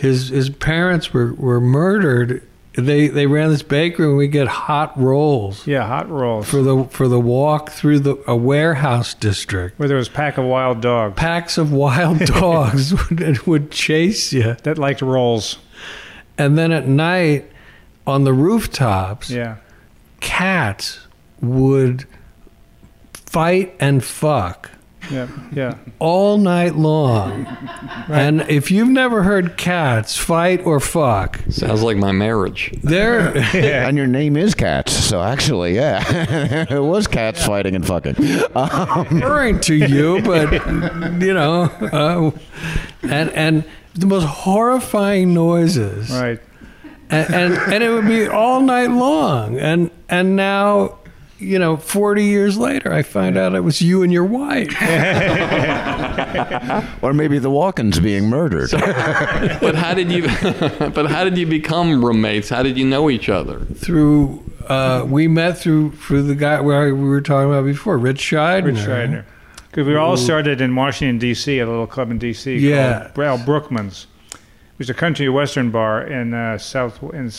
[0.00, 2.42] his his parents were were murdered.
[2.80, 6.48] They they ran this bakery, and we get hot rolls Yeah, hot rolls.
[6.48, 9.78] for the for the walk through the a warehouse district.
[9.80, 14.32] where there was a pack of wild dogs Packs of wild dogs would, would chase
[14.32, 14.54] you.
[14.62, 15.58] that liked rolls.
[16.38, 17.50] And then at night,
[18.06, 19.56] on the rooftops, Yeah.
[20.20, 21.00] cats
[21.40, 22.06] would
[23.12, 24.70] fight and fuck
[25.10, 25.26] Yeah.
[25.52, 25.74] Yeah.
[25.98, 27.46] all night long.
[28.08, 32.72] And if you've never heard cats fight or fuck, Sounds like my marriage.
[32.82, 38.14] they're And your name is Cats, so actually, yeah, it was cats fighting and fucking.
[38.18, 40.52] referring to you, but
[41.22, 42.30] you know, uh,
[43.02, 46.40] and and the most horrifying noises, Right.
[47.10, 50.97] and, and and it would be all night long, and and now.
[51.40, 54.74] You know, 40 years later, I find out it was you and your wife.
[57.00, 58.70] Or maybe the Walkens being murdered.
[59.60, 60.22] But how did you?
[60.90, 62.48] but how did you become roommates?
[62.48, 63.60] How did you know each other?
[63.76, 68.20] through uh, we met through through the guy where we were talking about before, Rich
[68.20, 68.64] Shydner.
[68.64, 69.24] Rich Shydner.
[69.70, 71.60] Because we all started in Washington D.C.
[71.60, 72.56] at a little club in D.C.
[72.56, 73.10] Yeah.
[73.14, 74.06] called Bral Brookman's.
[74.32, 77.30] It was a country western bar in uh, south in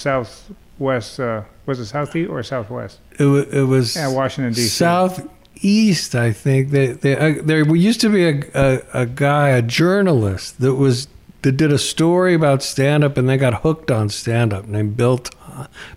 [0.79, 1.19] southwest.
[1.19, 2.99] Uh, was it southeast or southwest?
[3.19, 4.69] It, wa- it was Yeah, Washington, D.C..
[4.69, 6.15] southeast.
[6.15, 10.59] I think they, they, uh, there used to be a, a a guy, a journalist
[10.61, 11.07] that was
[11.41, 14.95] that did a story about stand up, and they got hooked on stand up, named
[14.97, 15.21] Bill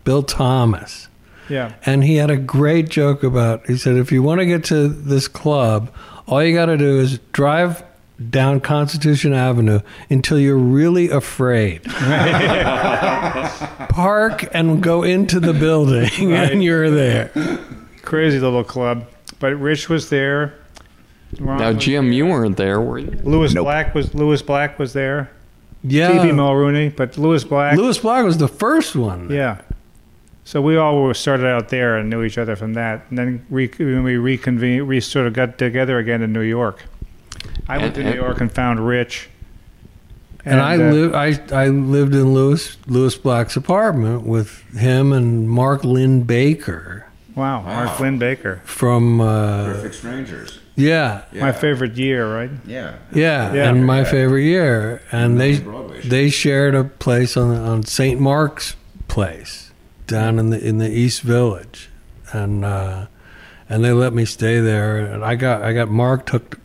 [0.04, 1.08] Bill Thomas.
[1.48, 1.74] Yeah.
[1.84, 3.66] And he had a great joke about.
[3.66, 5.92] He said, if you want to get to this club,
[6.26, 7.82] all you got to do is drive
[8.31, 11.83] down Constitution Avenue until you're really afraid.
[13.88, 17.31] Park and go into the building, and you're there.
[18.03, 19.07] Crazy little club.
[19.38, 20.55] But Rich was there.
[21.40, 23.11] Ron Now, was Jim, you weren't there, were you?
[23.25, 23.64] Lewis Nope.
[23.64, 25.31] Black was Lewis Black was there.
[25.83, 26.33] Yeah, T.B.
[26.33, 27.77] Mulrooney, but Lewis Black.
[27.77, 29.29] Lewis Black was the first one.
[29.31, 29.61] Yeah.
[30.44, 33.05] So we all were started out there and knew each other from that.
[33.09, 36.85] And then re- when we reconvened, we sort of got together again in New York.
[37.68, 39.28] I went And- to New and- York and found Rich.
[40.44, 45.48] And, I uh, lived I I lived in Lewis Lewis Black's apartment with him and
[45.48, 48.61] Mark Linn-Baker Wow, Mark Linn-Baker.
[48.64, 50.59] from uh, Perfect strangers.
[50.74, 52.50] yeah, My favorite year, right?
[52.66, 52.94] Yeah.
[53.14, 53.68] yeah Yeah.
[53.70, 55.62] and my favorite year and they
[56.05, 58.20] they shared a place on on St.
[58.20, 58.74] Mark's
[59.07, 59.70] Place
[60.09, 61.88] down in the in the East Village
[62.33, 63.07] and uh,
[63.68, 66.57] and they let me stay there and I got I got Mark hooked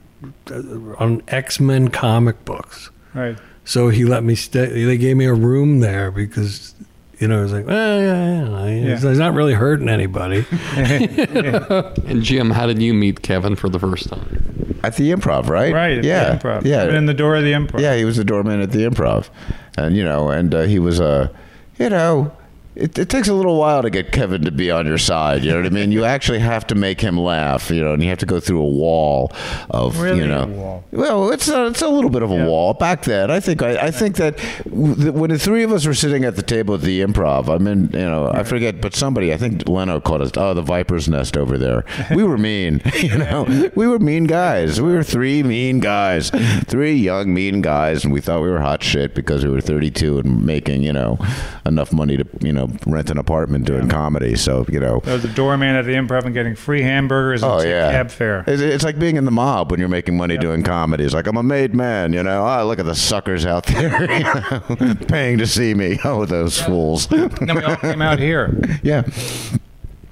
[0.52, 0.62] uh,
[0.98, 3.38] on X-Men comic books Right.
[3.66, 4.86] So he let me stay.
[4.86, 6.74] They gave me a room there because,
[7.20, 9.10] you know, it was like, well, yeah, yeah, he's, Yeah.
[9.10, 10.46] he's not really hurting anybody.
[10.78, 14.80] And Jim, how did you meet Kevin for the first time?
[14.84, 15.74] At the improv, right?
[15.74, 15.98] Right.
[15.98, 16.36] At Yeah.
[16.36, 16.66] The improv.
[16.66, 16.84] Yeah.
[16.84, 17.80] I've in the door of the improv.
[17.82, 19.30] Yeah, he was the doorman at the improv.
[19.78, 21.32] And, you know, and uh, he was a,
[21.80, 22.32] you know,
[22.80, 25.44] it, it takes a little while to get Kevin to be on your side.
[25.44, 25.92] You know what I mean?
[25.92, 28.62] You actually have to make him laugh, you know, and you have to go through
[28.62, 29.32] a wall
[29.70, 30.20] of, Really?
[30.20, 30.44] you know.
[30.44, 30.84] A wall.
[30.92, 32.46] Well, it's a, it's a little bit of a Yeah.
[32.46, 32.74] wall.
[32.74, 36.24] Back then, I think I, I think that when the three of us were sitting
[36.24, 39.38] at the table at the improv, I mean, you know, I forget, but somebody, I
[39.38, 41.84] think Leno called us, oh, the viper's nest over there.
[42.14, 44.80] We were mean, you know, we were mean guys.
[44.80, 46.30] We were three mean guys,
[46.68, 50.20] three young mean guys, and we thought we were hot shit because we were 32
[50.20, 51.18] and making, you know,
[51.66, 54.36] enough money to, you know, rent an apartment doing comedy.
[54.36, 57.52] So, you know, I was the doorman at the improv and getting free hamburgers and
[57.52, 58.44] Oh yeah, cab fare.
[58.48, 61.04] It's, it's like being in the mob when you're making money doing comedy.
[61.04, 62.46] It's like I'm a made man, you know.
[62.48, 66.00] Oh, look at the suckers out there, you know, paying to see me.
[66.08, 67.08] Oh, those fools.
[67.08, 68.62] then we all came out here.
[68.82, 69.04] yeah,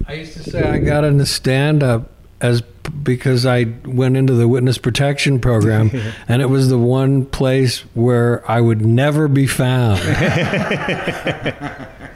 [0.07, 2.61] I used to say I got into stand up as
[3.01, 5.89] because I went into the witness protection program,
[6.27, 9.99] and it was the one place where I would never be found.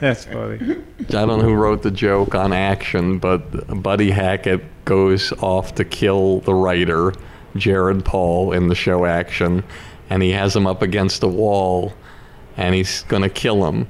[0.00, 0.58] That's funny.
[1.00, 5.84] I don't know who wrote the joke on action, but Buddy Hackett goes off to
[5.84, 7.12] kill the writer,
[7.54, 9.62] Jared Paul, in the show Action,
[10.08, 11.92] and he has him up against a wall,
[12.56, 13.88] and he's going to kill him.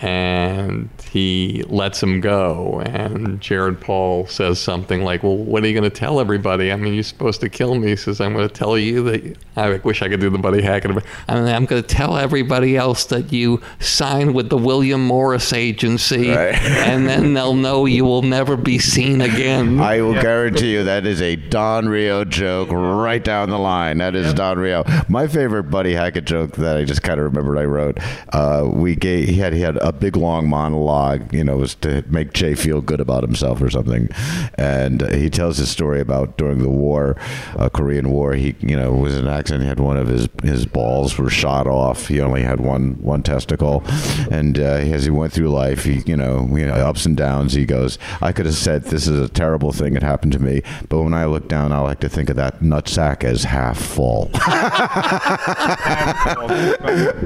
[0.00, 5.72] And he lets him go, and Jared Paul says something like, "Well, what are you
[5.72, 6.72] going to tell everybody?
[6.72, 9.36] I mean, you're supposed to kill me." He says, "I'm going to tell you that."
[9.56, 10.90] I wish I could do the Buddy Hackett.
[11.28, 16.30] I'm, I'm going to tell everybody else that you signed with the William Morris Agency,
[16.30, 16.52] Right.
[16.88, 19.78] and then they'll know you will never be seen again.
[19.78, 23.98] I will guarantee you that is a Don Reo joke right down the line.
[23.98, 24.82] That is Don Reo.
[25.08, 27.98] My favorite Buddy Hackett joke that I just kind of remembered I wrote.
[28.32, 31.03] Uh, we gave he had he had a big long monologue.
[31.32, 34.08] You know, was to make Jay feel good about himself or something,
[34.54, 37.16] and he tells his story about during the war,
[37.56, 38.34] uh, Korean War.
[38.34, 39.62] He you know was in an accident.
[39.62, 42.08] He had one of his his balls were shot off.
[42.08, 43.82] He only had one one testicle,
[44.30, 47.54] and uh, as he went through life, he you know, you know ups and downs.
[47.54, 50.62] He goes, I could have said this is a terrible thing that happened to me,
[50.88, 54.30] but when I look down, I like to think of that nutsack as half full.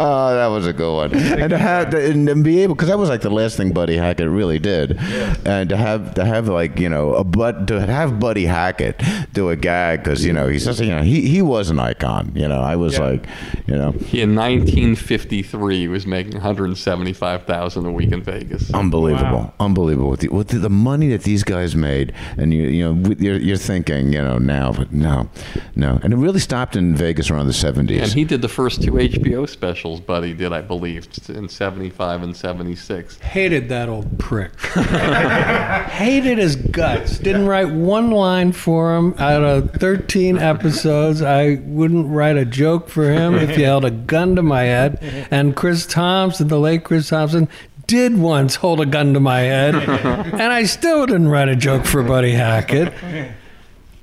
[0.01, 1.15] oh, that was a good one.
[1.15, 4.29] And, to have, and be able because that was like the last thing Buddy Hackett
[4.31, 4.97] really did,
[5.45, 9.03] and to have to have like you know a but to have Buddy Hackett
[9.35, 12.33] do a gag because you know he's just you know he he was an icon.
[12.35, 13.05] You know, I was Yeah.
[13.11, 13.27] like,
[13.67, 18.73] you know, He, in 1953, he was making 175,000 a week in Vegas.
[18.75, 19.53] unbelievable, Wow.
[19.61, 23.15] unbelievable with the, with the, the money that these guys made, and you you know
[23.19, 25.29] you're, you're thinking you know now, but no,
[25.77, 28.03] no, and it really stopped in Vegas around the seventies.
[28.03, 32.37] And he did the first two HBO specials, Buddy did, I believe, in 75 and
[32.37, 33.19] 76.
[33.49, 34.61] Hated that old prick.
[34.61, 37.19] Hated his guts.
[37.19, 41.23] Didn't write one line for him out of 13 episodes.
[41.23, 44.99] I wouldn't write a joke for him if he held a gun to my head.
[45.31, 47.49] And Chris Thompson, the late Chris Thompson,
[47.87, 49.75] did once hold a gun to my head.
[49.77, 52.93] and I still didn't write a joke for Buddy Hackett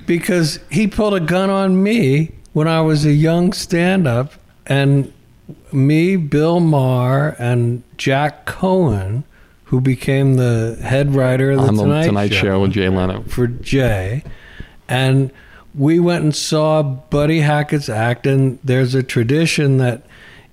[0.07, 4.33] because he pulled a gun on me when I was a young stand up.
[4.65, 5.13] And
[5.71, 9.23] me, Bill Maher, and Jack Cohen,
[9.65, 13.23] who became the head writer of the on the Tonight, Tonight Show with Jay Leno.
[13.23, 14.23] for Jay,
[14.87, 15.31] and
[15.73, 18.25] we went and saw Buddy Hackett's act.
[18.25, 20.05] And there's a tradition that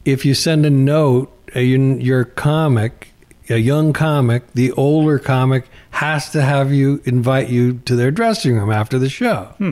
[0.05, 3.13] if you send a note, you- your comic,
[3.49, 8.57] a young comic, the older comic has to have you invite you to their dressing
[8.59, 9.49] room after the show.
[9.59, 9.71] Hmm.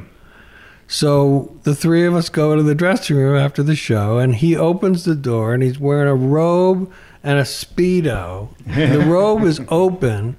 [0.87, 4.57] So the three of us go to the dressing room after the show, and he
[4.57, 6.91] opens the door, and he's wearing a robe
[7.23, 8.49] and a speedo.
[8.67, 10.37] the robe is open,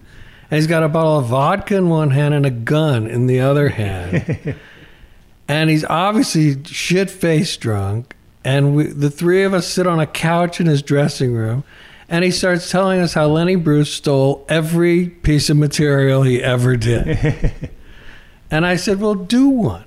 [0.49, 3.39] and he's got a bottle of vodka in one hand and a gun in the
[3.39, 4.55] other hand.
[5.47, 8.15] and he's obviously shit faced drunk.
[8.43, 11.63] And we, the three of us sit on a couch in his dressing room,
[12.09, 16.75] and he starts telling us how Lenny Bruce stole every piece of material he ever
[16.75, 17.53] did.
[18.51, 19.85] and I said, "Well, do one."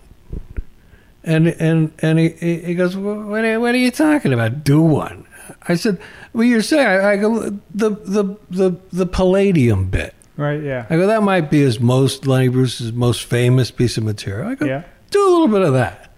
[1.25, 4.63] And and and he he he goes, what, are, what are you talking about?
[4.63, 5.27] Do one.
[5.69, 5.99] I said,
[6.33, 7.41] well, you're saying I, I go
[7.75, 10.15] the the the the Palladium bit.
[10.37, 10.63] Right.
[10.63, 10.87] Yeah.
[10.91, 14.49] I go, that might be his most Lenny Bruce's most famous piece of material.
[14.49, 14.83] I go, Yeah.
[15.11, 16.11] do a little bit of that.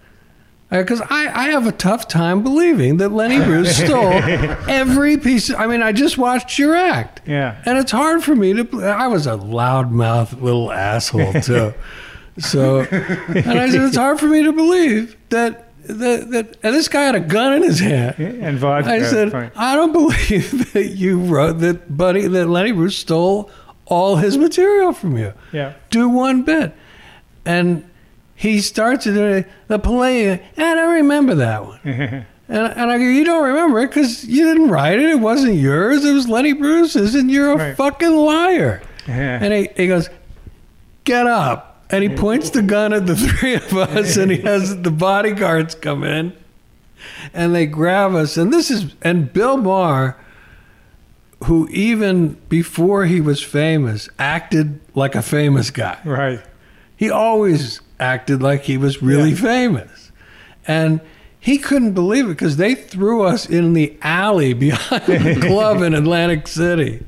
[0.69, 4.11] Because I, I have a tough time believing that Lenny Bruce stole
[4.67, 5.49] every piece.
[5.49, 7.21] Of, I mean, I just watched your act.
[7.27, 7.61] Yeah.
[7.65, 8.83] And it's hard for me to.
[8.83, 11.73] I was a loudmouth little asshole, too.
[12.39, 16.87] so, and I said, it's hard for me to believe that, that, that and this
[16.87, 18.15] guy had a gun in his hand.
[18.19, 18.89] And vodka.
[18.91, 19.51] I said, fine.
[19.55, 23.49] I don't believe that you wrote that, buddy, that Lenny Bruce stole
[23.85, 25.33] all his material from you.
[25.51, 25.73] Yeah.
[25.89, 26.73] Do one bit.
[27.45, 27.89] And
[28.35, 30.29] he starts to do the play.
[30.29, 31.79] And I don't remember that one.
[31.85, 35.09] and, and I go, You don't remember it because you didn't write it.
[35.09, 36.03] It wasn't yours.
[36.05, 37.77] It was Lenny Bruce's, and you're a Right.
[37.77, 38.81] fucking liar.
[39.07, 39.39] Yeah.
[39.41, 40.09] And he, he goes,
[41.05, 41.76] Get up.
[41.89, 45.75] And he points the gun at the three of us, and he has the bodyguards
[45.75, 46.33] come in
[47.33, 48.37] and they grab us.
[48.37, 50.17] And this is, and Bill Maher,
[51.45, 55.99] who even before he was famous, acted like a famous guy.
[56.03, 56.41] Right.
[56.95, 60.11] He always acted like he was really famous.
[60.67, 60.99] And
[61.39, 65.93] he couldn't believe it because they threw us in the alley behind the club in
[65.93, 67.05] Atlantic City.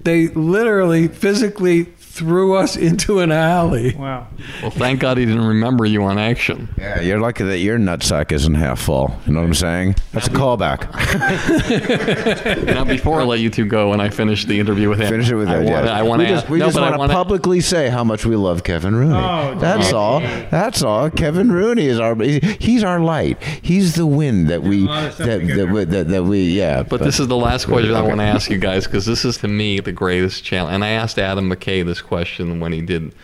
[0.00, 1.84] They literally physically
[2.16, 3.94] threw us into an alley.
[3.94, 4.26] Wow.
[4.62, 6.68] Well, thank God he didn't remember you on action.
[6.78, 9.14] Yeah, you're lucky that your nutsack isn't half full.
[9.26, 9.96] You know what I'm saying?
[10.12, 10.86] That's a callback.
[12.66, 15.30] now, before I let you two go and I finish the interview with him, Finish
[15.30, 15.64] it with I that.
[15.72, 15.92] want yeah.
[15.92, 18.36] I want we to just, we no, just want to publicly say how much we
[18.36, 19.14] love Kevin Rooney.
[19.14, 19.92] Oh, That's geez.
[19.92, 20.20] all.
[20.20, 21.10] That's all.
[21.10, 22.14] Kevin Rooney is our.
[22.16, 23.42] He's our light.
[23.62, 26.82] He's the wind that we lot of stuff that, that, we- that, that we yeah.
[26.82, 29.36] But this is the last question I want to ask you guys because this is
[29.38, 30.74] to me the greatest challenge.
[30.74, 33.14] And I asked Adam McKay this question when he did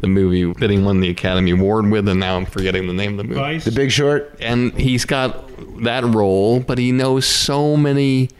[0.00, 3.12] the movie that he won the Academy Award with, and now I'm forgetting the name
[3.12, 3.34] of the movie.
[3.40, 3.64] Vice.
[3.64, 4.32] the Big Short.
[4.40, 5.48] And he's got
[5.82, 8.30] that role, but he knows so many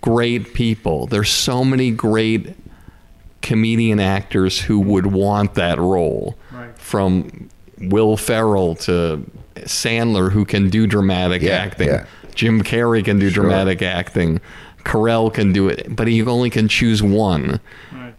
[0.00, 1.06] great people.
[1.06, 2.54] There's so many great
[3.42, 6.36] comedian actors who would want that role.
[6.50, 6.76] Right.
[6.78, 9.24] From Will Ferrell to
[9.56, 11.88] Sandler, who can do dramatic Yeah, acting.
[11.88, 12.06] yeah.
[12.34, 13.42] Jim Carrey can do Sure.
[13.44, 14.40] dramatic acting.
[14.84, 17.60] Carell can do it, but he only can choose one.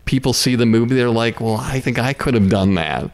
[0.02, 0.06] Right.
[0.06, 3.12] People see the movie, they're like, "Well, I think I could have done that."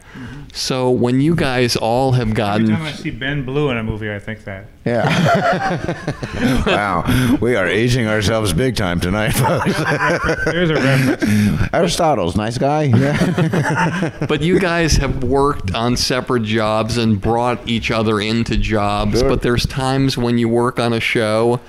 [0.57, 3.77] So when you guys all have gotten, Every gotten time I see Ben Blue in
[3.77, 4.65] a movie, I think that.
[4.85, 6.63] Yeah.
[6.65, 9.77] wow, we are aging ourselves big time tonight, folks.
[10.45, 11.73] There's a reference.
[11.73, 12.83] Aristotle's nice guy.
[12.83, 14.17] Yeah.
[14.27, 19.19] But you guys have worked on separate jobs and brought each other into jobs.
[19.19, 19.29] Sure.
[19.29, 21.59] But there's times when you work on a show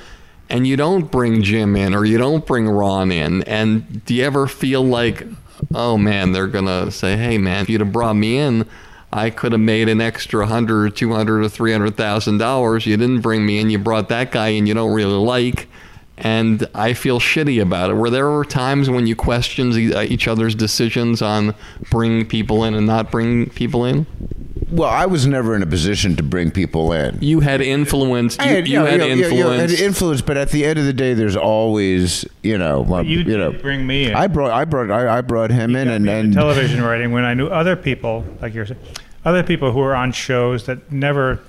[0.51, 3.43] and you don't bring Jim in or you don't bring Ron in.
[3.43, 5.27] And do you ever feel like,
[5.75, 8.67] oh man, they're to say, hey man, if you'd have brought me in,
[9.13, 12.87] I could have made an extra hundred or two hundred or three hundred thousand dollars.
[12.87, 13.71] You didn't bring me in.
[13.71, 15.69] You brought that guy in you don't really like.
[16.19, 17.95] and I feel shitty about it.
[17.95, 21.55] Were there times when you questioned uh, each other's decisions on
[21.91, 24.07] bringing people in and not bringing people in?
[24.71, 27.19] Well, I was never in a position to bring people in.
[27.21, 28.37] You had influence.
[28.37, 29.71] You, I had, you yeah, had yeah, yeah, yeah, influence.
[29.73, 33.21] had influence, but at the end of the day, there's always, you know, well, You,
[33.21, 34.15] you know, bring me in.
[34.15, 36.83] I brought, I brought, I, I brought him in, got and me into and television
[36.83, 38.81] writing when I knew other people, like you're saying,
[39.25, 41.41] other people who were on shows that never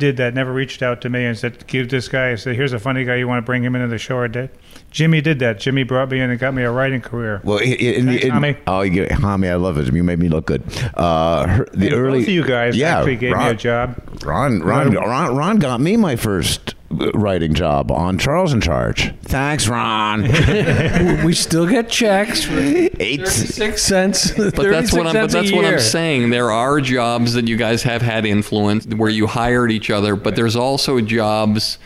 [0.00, 2.80] did that, never reached out to me and said, "Give this guy." Say, "Here's a
[2.80, 3.14] funny guy.
[3.16, 4.50] You want to bring him into the show?" Or did
[4.90, 5.60] Jimmy did that?
[5.60, 7.40] Jimmy brought me in and got me a writing career.
[7.44, 8.56] well, in, in, Thanks, Tommy.
[8.66, 9.94] oh, you, Hami, I love it.
[9.94, 10.64] You made me look good.
[10.94, 13.54] Uh, her, the And early, both of you guys yeah, actually gave Ron, me a
[13.54, 14.02] job.
[14.24, 19.14] Ron, Ron, Ron, Ron got me my first writing job on Charles in Charge.
[19.22, 20.22] Thanks, Ron.
[21.24, 23.26] we still get checks for Eight.
[23.28, 24.32] six cents.
[24.32, 25.14] But that's what I'm.
[25.14, 26.30] But that's what I'm saying.
[26.30, 30.36] There are jobs that you guys have had influence where you hired each other, but
[30.36, 31.78] there's also jobs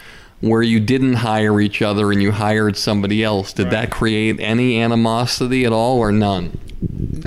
[0.49, 3.53] where you didn't hire each other and you hired somebody else.
[3.53, 6.59] Did that create any animosity at all, or none?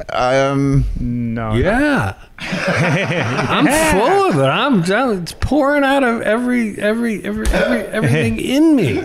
[0.09, 4.43] Um, No, Yeah, I'm full of it.
[4.43, 5.21] I'm done.
[5.23, 9.03] It's pouring out of every every every, every everything in me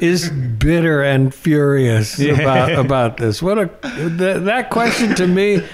[0.00, 3.42] is bitter and furious about about this.
[3.42, 5.66] What a th- that question to me.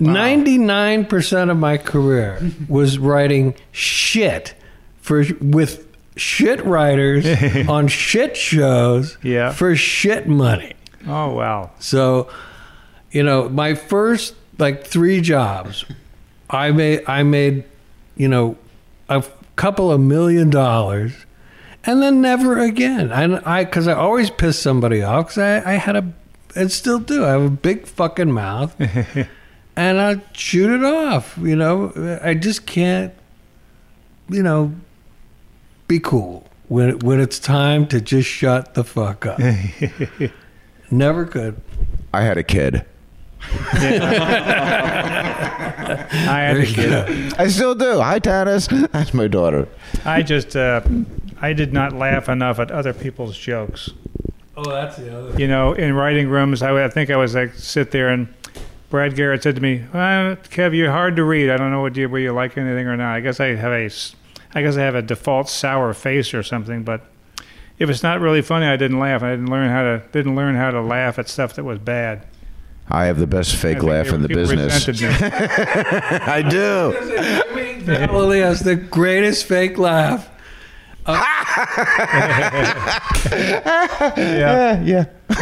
[0.00, 4.54] Ninety nine percent of my career was writing shit
[5.02, 5.87] for with
[6.18, 7.26] shit writers
[7.68, 9.52] on shit shows Yeah.
[9.52, 10.74] for shit money.
[11.06, 11.70] Oh wow.
[11.78, 12.28] So,
[13.10, 15.84] you know, my first like three jobs,
[16.50, 17.64] I made I made,
[18.16, 18.56] you know,
[19.08, 19.24] a
[19.56, 21.12] couple of million dollars,
[21.84, 23.10] and then never again.
[23.12, 26.12] And I because I always pissed somebody off because I, I had a
[26.56, 27.24] and still do.
[27.24, 28.74] I have a big fucking mouth,
[29.76, 31.38] and I shoot it off.
[31.40, 33.12] You know, I just can't,
[34.28, 34.72] you know,
[35.88, 39.40] be cool when when it's time to just shut the fuck up.
[40.90, 41.60] Never could.
[42.14, 42.84] I had a kid.
[43.40, 43.46] I
[46.40, 47.34] had a kid.
[47.38, 48.00] I still do.
[48.00, 48.90] Hi, Tanis.
[48.92, 49.68] That's my daughter.
[50.04, 50.80] I just uh,
[51.40, 53.90] I did not laugh enough at other people's jokes.
[54.56, 55.38] Oh, that's the other.
[55.40, 58.32] You know, in writing rooms, I, would- I think I was like sit there and
[58.90, 61.50] Brad Garrett said to me, well, "Kev, you're hard to read.
[61.50, 63.14] I don't know what you, whether you like anything or not.
[63.14, 64.16] I guess I have a, s-
[64.54, 66.82] I guess I have a default sour face or something.
[66.82, 67.02] But
[67.78, 69.22] if it's not really funny, I didn't laugh.
[69.22, 72.26] I didn't learn how to didn't learn how to laugh at stuff that was bad.
[72.90, 74.88] I have the best fake laugh they- in the business.
[74.88, 75.28] resented me.
[75.30, 76.94] I do.
[77.84, 80.30] Vallely has the greatest fake laugh.
[84.16, 85.04] yeah, Yeah.
[85.28, 85.34] He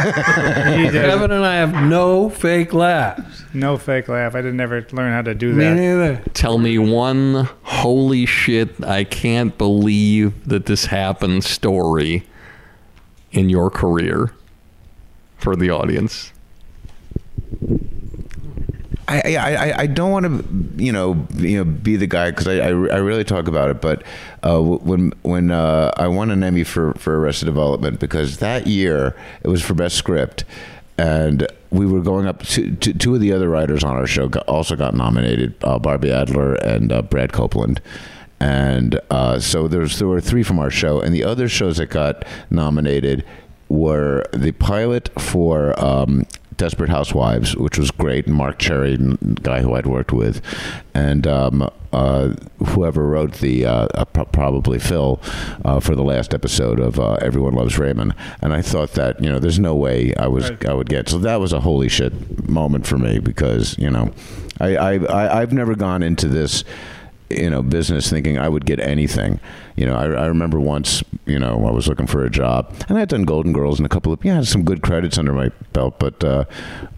[0.89, 0.91] did.
[0.91, 3.43] Kevin and I have no fake laughs.
[3.53, 4.35] no fake laugh.
[4.35, 5.75] I didn't ever learn how to do Me that.
[5.75, 6.21] neither.
[6.33, 12.25] Tell me one holy shit, I can't believe that this happened story
[13.31, 14.33] in your career
[15.37, 16.31] for the audience.
[19.07, 22.55] I, I, I- don't want to you know you know be the guy because I,
[22.57, 24.03] I, I really talk about it but
[24.43, 29.15] uh, when when uh, I won an Emmy for, for Arrested Development because that year
[29.43, 30.43] it was for best script
[30.97, 34.27] and we were going up to, to two of the other writers on our show
[34.27, 37.79] got, also got nominated uh, Barbie Adler and uh, Brad Copeland.
[38.39, 41.87] And uh, so there's there were three from our show and the other shows that
[41.87, 43.25] got nominated
[43.69, 46.25] were the pilot for um,
[46.57, 48.97] Desperate Housewives, which was great, and Marc Cherry,
[49.41, 50.41] guy who I'd worked with,
[50.93, 52.33] and um, uh,
[52.65, 55.21] whoever wrote the uh, uh, probably Phil
[55.63, 59.29] uh, for the last episode of uh, Everyone Loves Raymond, and I thought that you
[59.29, 60.65] know there's no way I was Right.
[60.67, 64.13] I would get so that was a holy shit moment for me because you know
[64.59, 66.63] I, I, I I've never gone into this
[67.29, 69.39] you know business thinking I would get anything.
[69.75, 72.97] You know, I, I remember once, you know, I was looking for a job, and
[72.97, 75.99] I'd done Golden Girls and a couple of yeah, some good credits under my belt,
[75.99, 76.45] but uh,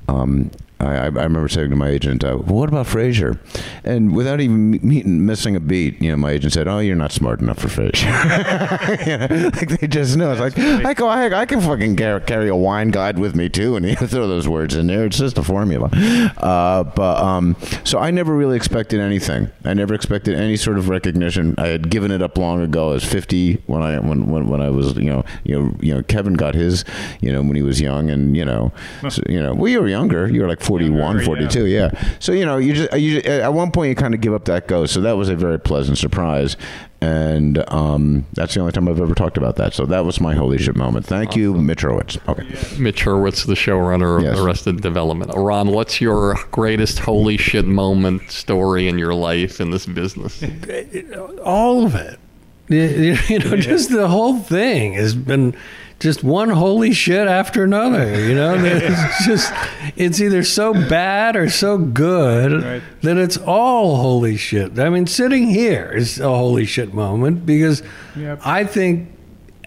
[0.08, 3.38] um, I, I remember saying to my agent, uh, well, "What about Frasier?"
[3.84, 7.12] And without even me- missing a beat, you know, my agent said, "Oh, you're not
[7.12, 10.32] smart enough for Frasier." you know, like they just know.
[10.32, 13.50] It's like I go, I, I can fucking carry, carry a wine guide with me
[13.50, 15.06] too, and you throw those words in there.
[15.06, 15.90] It's just a formula.
[16.38, 19.50] Uh, but um, so I never really expected anything.
[19.66, 21.56] I never expected any sort of recognition.
[21.58, 22.92] I had given it up long ago.
[22.92, 25.94] I was 50 when I when when, when I was you know you know you
[25.94, 26.86] know Kevin got his
[27.20, 28.72] you know when he was young, and you know
[29.10, 30.30] so, you know well you were younger.
[30.30, 31.90] You were like 41, 42, yeah.
[32.20, 34.46] So you know you just you just, at one point you kind of give up
[34.46, 34.94] that ghost.
[34.94, 36.56] So that was a very pleasant surprise.
[37.02, 39.74] And um, that's the only time I've ever talked about that.
[39.74, 41.06] So that was my holy shit moment.
[41.06, 42.20] Thank you, Mitch Hurwitz.
[42.28, 42.44] Okay.
[42.82, 44.38] Mitch Hurwitz, the showrunner of Yes.
[44.38, 45.32] Arrested Development.
[45.34, 50.44] Ron, what's your greatest holy shit moment story in your life in this business?
[51.44, 52.20] All of it.
[52.68, 55.56] You you know, just the whole thing has been
[56.00, 58.20] just one holy shit after another.
[58.28, 59.54] You know, it's just
[59.98, 62.82] it's either so bad or so good Right.
[63.02, 64.80] that it's all holy shit.
[64.80, 67.84] I mean, sitting here is a holy shit moment because
[68.16, 68.42] Yep.
[68.46, 69.10] I think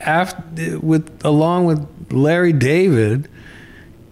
[0.01, 3.29] after with along with Larry David,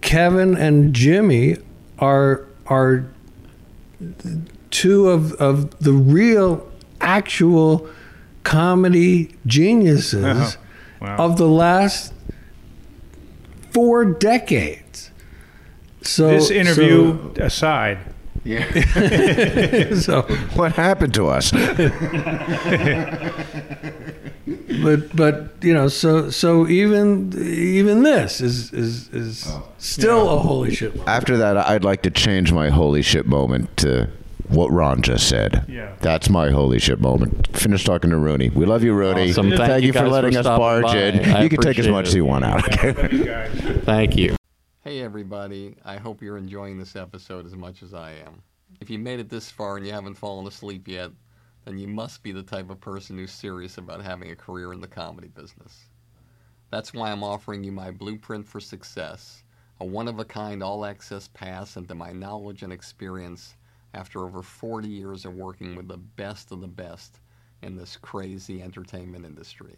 [0.01, 1.57] Kevin and Jimmy
[1.99, 3.05] are are
[4.69, 6.67] two of of the real
[6.99, 7.87] actual
[8.43, 10.60] comedy geniuses Oh,
[11.01, 11.17] wow.
[11.17, 12.13] of the last
[13.71, 15.11] four decades.
[16.03, 17.99] So this interview aside,
[18.43, 20.21] so, so
[20.55, 21.51] What happened to us?
[24.83, 29.67] but but you know so so even even this is is is Oh.
[29.77, 31.09] still a holy shit moment.
[31.09, 34.09] After that, I'd like to change my holy shit moment to
[34.51, 35.65] what Ron just said.
[35.67, 35.95] Yeah.
[36.01, 37.55] That's my holy shit moment.
[37.55, 38.49] Finish talking to Rooney.
[38.49, 39.29] We love you, Rooney.
[39.31, 39.49] Awesome.
[39.49, 40.97] Thank, Thank you you for letting for us barge by.
[40.97, 41.31] in.
[41.31, 42.09] I you can take as much it.
[42.09, 42.67] as you want out.
[42.67, 42.93] Okay.
[42.93, 43.85] thanks.
[43.85, 44.35] Thank you.
[44.83, 45.75] Hey, everybody.
[45.85, 48.41] I hope you're enjoying this episode as much as I am.
[48.79, 51.11] If you made it this far and you haven't fallen asleep yet,
[51.65, 54.81] then you must be the type of person who's serious about having a career in
[54.81, 55.85] the comedy business.
[56.71, 59.43] That's why I'm offering you my blueprint for success,
[59.79, 63.55] a one of a kind all access pass into my knowledge and experience
[63.93, 67.19] after over 40 years of working with the best of the best
[67.61, 69.77] in this crazy entertainment industry.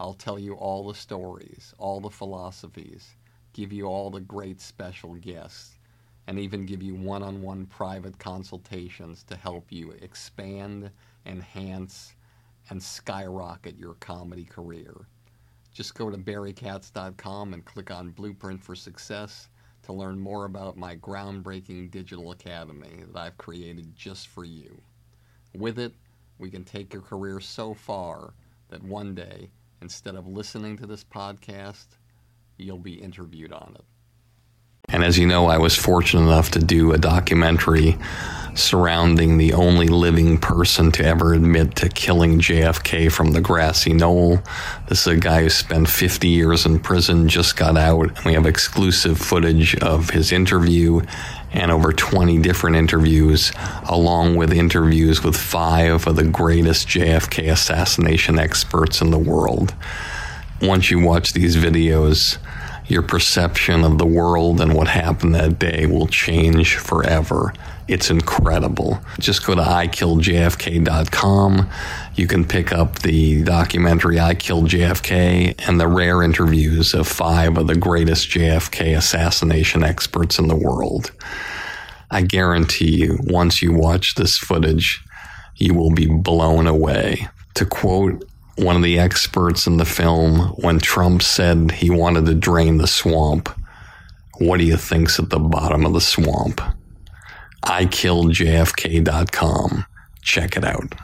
[0.00, 3.16] I'll tell you all the stories, all the philosophies,
[3.52, 5.78] give you all the great special guests,
[6.26, 10.90] and even give you one on one private consultations to help you expand,
[11.26, 12.14] enhance,
[12.70, 14.94] and skyrocket your comedy career.
[15.72, 19.48] Just go to barrykatz.com and click on Blueprint for Success
[19.88, 24.82] to learn more about my groundbreaking digital academy that I've created just for you.
[25.56, 25.94] With it,
[26.36, 28.34] we can take your career so far
[28.68, 29.48] that one day,
[29.80, 31.86] instead of listening to this podcast,
[32.58, 33.84] you'll be interviewed on it.
[34.90, 37.98] And as you know, I was fortunate enough to do a documentary
[38.54, 44.40] surrounding the only living person to ever admit to killing JFK from the grassy knoll.
[44.88, 48.32] This is a guy who spent 50 years in prison, just got out, and we
[48.32, 51.02] have exclusive footage of his interview
[51.52, 53.52] and over 20 different interviews,
[53.84, 59.74] along with interviews with five of the greatest JFK assassination experts in the world.
[60.60, 62.38] Once you watch these videos,
[62.88, 67.52] your perception of the world and what happened that day will change forever.
[67.86, 69.00] It's incredible.
[69.18, 71.70] Just go to ikilljfk.com.
[72.14, 77.56] You can pick up the documentary I Killed JFK and the rare interviews of five
[77.56, 81.12] of the greatest JFK assassination experts in the world.
[82.10, 85.02] I guarantee you, once you watch this footage,
[85.56, 87.28] you will be blown away.
[87.54, 88.27] To quote
[88.58, 92.88] one of the experts in the film, when Trump said he wanted to drain the
[92.88, 93.48] swamp,
[94.38, 96.60] what do you think's at the bottom of the swamp?
[97.64, 99.86] IKilledJFK.com.
[100.22, 100.94] Check it out.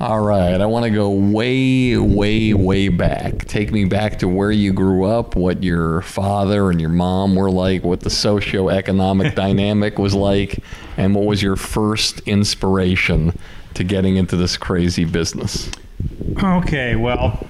[0.00, 3.44] All right, I want to go way, way, way back.
[3.44, 7.50] Take me back to where you grew up, what your father and your mom were
[7.50, 10.60] like, what the socioeconomic dynamic was like,
[10.96, 13.38] and what was your first inspiration
[13.74, 15.70] to getting into this crazy business.
[16.42, 17.46] Okay, well,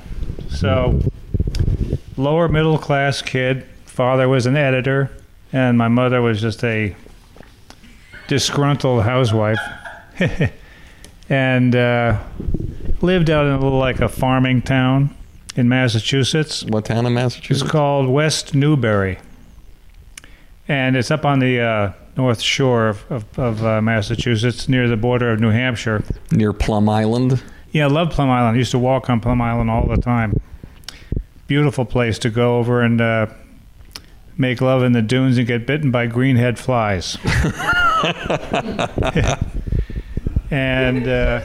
[0.49, 1.01] so
[2.17, 3.67] lower middle class kid.
[3.85, 5.11] Father was an editor,
[5.53, 6.95] and my mother was just a
[8.29, 9.59] disgruntled housewife,
[11.29, 12.19] and uh,
[13.01, 15.15] lived out in a little like a farming town
[15.57, 16.65] in Massachusetts.
[16.65, 17.63] What town in Massachusetts?
[17.63, 19.19] It's called West Newbury,
[20.69, 24.97] and it's up on the uh, north shore of, of, of uh, Massachusetts, near the
[24.97, 26.03] border of New Hampshire.
[26.31, 27.43] Near Plum Island.
[27.73, 28.57] Yeah, I love Plum Island.
[28.57, 30.41] I used to walk on Plum Island all the time.
[31.47, 33.27] Beautiful place to go over and uh,
[34.37, 37.17] make love in the dunes and get bitten by greenhead flies.
[40.51, 41.43] and uh,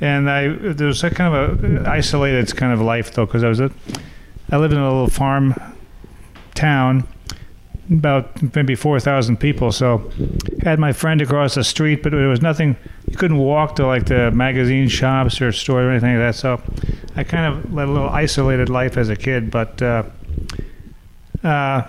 [0.00, 3.48] and I there was a kind of a isolated kind of life though because I
[3.48, 3.70] was a
[4.50, 5.54] I lived in a little farm
[6.54, 7.06] town
[7.90, 9.72] about maybe 4,000 people.
[9.72, 10.10] So
[10.62, 12.76] had my friend across the street, but there was nothing.
[13.08, 16.38] You couldn't walk to like the magazine shops or stores or anything like that.
[16.38, 16.60] So
[17.16, 20.04] I kind of led a little isolated life as a kid, but uh,
[21.42, 21.82] uh,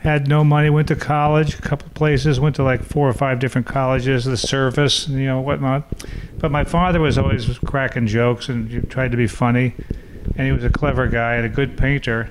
[0.00, 0.70] had no money.
[0.70, 2.38] Went to college, a couple places.
[2.38, 5.84] Went to like four or five different colleges, the service, you know, whatnot.
[6.38, 9.74] But my father was always cracking jokes and tried to be funny,
[10.36, 12.28] and he was a clever guy and a good painter.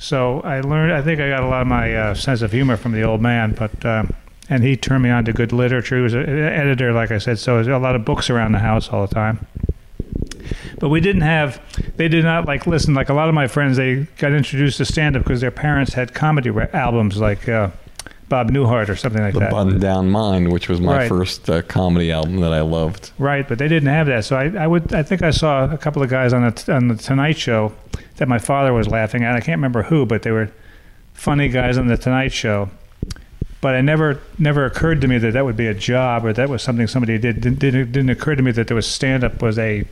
[0.00, 0.94] So I learned.
[0.94, 3.20] I think I got a lot of my uh, sense of humor from the old
[3.20, 3.52] man.
[3.52, 4.04] But uh,
[4.48, 5.96] and he turned me on to good literature.
[5.96, 8.60] He was an editor, like I said, so there's a lot of books around the
[8.60, 9.46] house all the time.
[10.80, 11.60] But we didn't have,
[11.96, 12.94] they did not like listen.
[12.94, 15.92] Like a lot of my friends, they got introduced to stand up because their parents
[15.92, 17.68] had comedy albums like uh,
[18.30, 19.50] Bob Newhart or something like The that.
[19.50, 21.08] The Button Down Mind, which was my Right.
[21.08, 23.10] first uh, comedy album that I loved.
[23.18, 24.24] Right, but they didn't have that.
[24.24, 26.88] So I, I would, I think I saw a couple of guys on the on
[26.88, 27.72] the Tonight Show
[28.16, 29.34] that my father was laughing at.
[29.34, 30.50] I can't remember who, but they were
[31.12, 32.70] funny guys on the Tonight Show.
[33.60, 36.48] But it never, never occurred to me that that would be a job or that
[36.48, 37.42] was something somebody did.
[37.42, 39.82] Didn't, didn't, didn't occur to me that there was stand up was a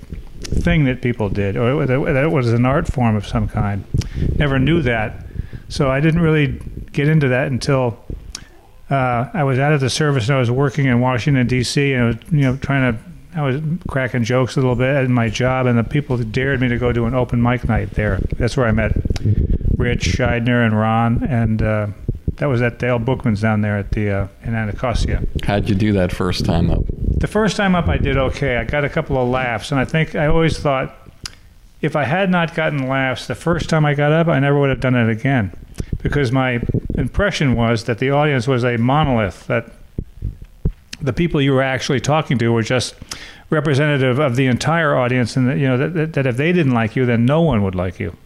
[0.41, 3.85] thing that people did or that that it was an art form of some kind.
[4.39, 5.27] Never knew that,
[5.69, 6.59] so I didn't really
[6.93, 7.99] get into that until
[8.91, 11.93] uh, I was out of the service and I was working in Washington D.C.
[11.93, 12.99] and I was you know trying to
[13.35, 16.69] I was cracking jokes a little bit at my job and the people dared me
[16.69, 18.19] to go to an open mic night there.
[18.37, 18.93] That's where I met
[19.77, 21.87] Rich Shydner and Ron and uh,
[22.39, 25.23] that was at Dale Bookman's down there at the uh, in Anacostia.
[25.43, 26.81] How'd you do that first time up?
[27.19, 28.57] The first time up, I did okay.
[28.57, 30.95] I got a couple of laughs, and I think I always thought
[31.81, 34.71] if I had not gotten laughs the first time I got up, I never would
[34.71, 35.53] have done it again,
[35.99, 36.61] because my
[36.97, 39.47] impression was that the audience was a monolith.
[39.47, 39.71] That
[41.01, 42.95] the people you were actually talking to were just
[43.51, 46.97] representative of the entire audience, and that you know that, that, if they didn't like
[46.97, 48.17] you, then no one would like you.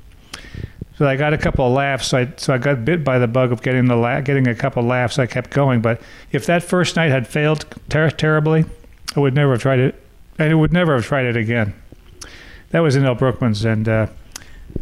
[0.99, 2.09] So I got a couple of laughs.
[2.09, 4.55] So I, so I got bit by the bug of getting the la- getting a
[4.55, 5.19] couple of laughs.
[5.19, 5.81] I kept going.
[5.81, 6.01] But
[6.31, 8.65] if that first night had failed ter- terribly,
[9.17, 9.95] I would never have tried it.
[10.39, 11.75] And I would never have tried it again.
[12.71, 14.07] That was in El Brookman's, and uh,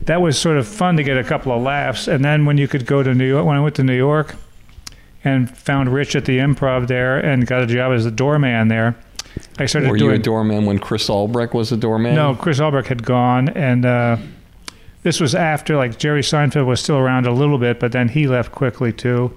[0.02, 2.08] that was sort of fun to get a couple of laughs.
[2.08, 4.36] And then when you could go to New York, when I went to New York,
[5.22, 8.96] and found Rich at the Improv there, and got a job as a doorman there,
[9.58, 12.14] I started Were you a doorman when Chris Albrecht was a doorman?
[12.14, 14.16] No, Chris Albrecht had gone, and uh,
[15.02, 18.26] this was after like Jerry Seinfeld was still around a little bit, but then he
[18.26, 19.36] left quickly too.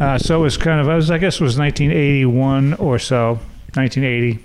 [0.00, 3.34] Uh, so it was kind of, I, was, I guess it was 1981 or so,
[3.74, 4.42] 1980.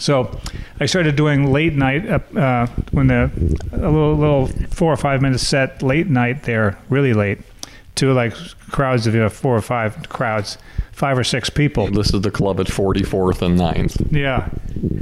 [0.00, 0.38] So
[0.80, 3.30] I started doing late night uh, when the
[3.72, 7.38] a little, little four or five minute set late night there, really late,
[7.96, 8.34] to like
[8.70, 10.58] crowds of you know, four or five crowds,
[10.92, 11.86] five or six people.
[11.90, 14.12] This is the club at 44th and 9th.
[14.12, 14.48] Yeah,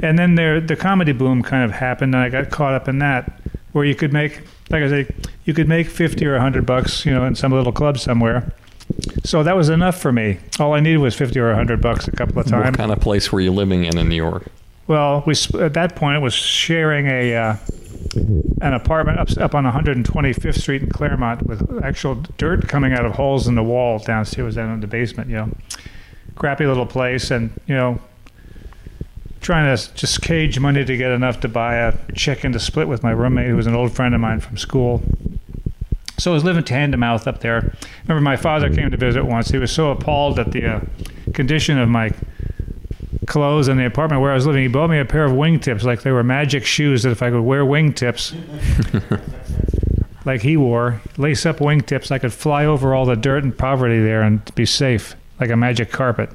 [0.03, 2.99] and then there the comedy boom kind of happened, and I got caught up in
[2.99, 3.41] that,
[3.71, 5.15] where you could make, like I say,
[5.45, 8.53] you could make fifty or hundred bucks, you know, in some little club somewhere.
[9.23, 10.37] So that was enough for me.
[10.59, 12.65] All I needed was fifty or hundred bucks a couple of times.
[12.65, 14.45] What kind of place were you living in in New York?
[14.87, 17.55] Well, we at that point was sharing a uh,
[18.61, 23.13] an apartment up up on 125th Street in Claremont with actual dirt coming out of
[23.13, 24.55] holes in the wall downstairs.
[24.55, 25.49] Down in the basement, you know,
[26.35, 27.99] crappy little place, and you know,
[29.39, 33.03] trying to just cage money to get enough to buy a chicken to split with
[33.03, 35.01] my roommate, who was an old friend of mine from school.
[36.19, 37.73] So I was living hand to mouth up there.
[38.03, 39.49] Remember, my father came to visit once.
[39.49, 40.81] He was so appalled at the uh,
[41.33, 42.11] condition of my
[43.27, 44.63] clothes in the apartment where I was living.
[44.63, 47.29] He bought me a pair of wingtips, like they were magic shoes that if I
[47.29, 48.33] could wear wingtips,
[50.25, 53.99] like he wore, lace up wingtips, I could fly over all the dirt and poverty
[53.99, 56.29] there and be safe, like a magic carpet.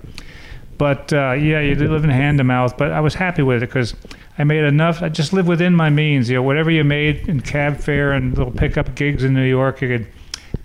[0.79, 2.77] But uh, yeah, you did live in hand to mouth.
[2.79, 3.95] But I was happy with it because
[4.39, 5.03] I made enough.
[5.03, 6.31] I just lived within my means.
[6.31, 9.83] You know, whatever you made in cab fare and little pickup gigs in New York,
[9.83, 10.07] you could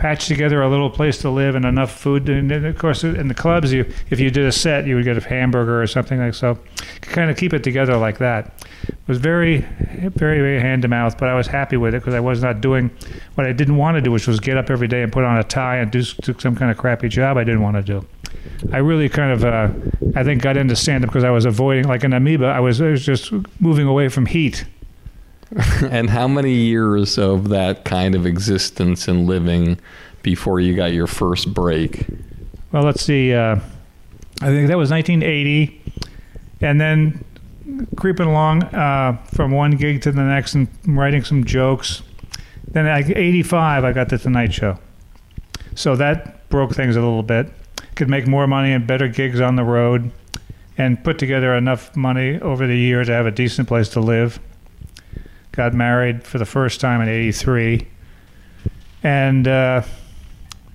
[0.04, 2.28] patch together a little place to live and enough food.
[2.28, 5.06] And then, of course, in the clubs, you if you did a set, you would
[5.06, 6.60] get a hamburger or something like so.
[7.00, 8.68] Kind of keep it together like that.
[8.86, 11.18] It was very, very, very hand to mouth.
[11.18, 12.92] But I was happy with it because I was not doing
[13.36, 15.38] what I didn't want to do, which was get up every day and put on
[15.38, 18.06] a tie and do, some kind of crappy job I didn't want to do.
[18.74, 19.70] I really kind of, uh,
[20.18, 22.82] I think, got into stand up because I was avoiding, like an amoeba, I was,
[22.82, 23.32] I was just
[23.62, 24.66] moving away from heat.
[25.92, 29.80] and how many years of that kind of existence and living
[30.22, 32.06] before you got your first break?
[32.72, 33.34] Well, let's see.
[33.34, 33.58] Uh,
[34.42, 35.82] I think that was 1980,
[36.62, 37.24] and then
[37.96, 42.02] creeping along uh, from one gig to the next and writing some jokes.
[42.68, 44.80] Then, like 85, I got the Tonight Show,
[45.76, 47.52] so that broke things a little bit.
[47.96, 50.12] Could make more money and better gigs on the road,
[50.78, 54.40] and put together enough money over the year to have a decent place to live.
[55.54, 57.88] Got married for the first time in '83,
[59.04, 59.48] and.
[59.48, 59.84] Uh,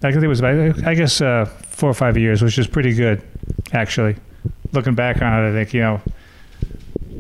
[0.01, 2.95] I think it was about, I guess, uh, four or five years, which is pretty
[2.95, 3.21] good,
[3.73, 4.15] actually.
[4.71, 6.01] Looking back on it, I think you know,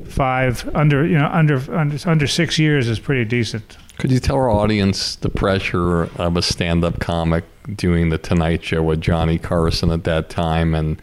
[0.06, 3.76] five under you know under under under six years is pretty decent.
[3.98, 7.44] Could you tell our audience the pressure of a stand-up comic
[7.74, 11.02] doing the Tonight Show with Johnny Carson at that time, and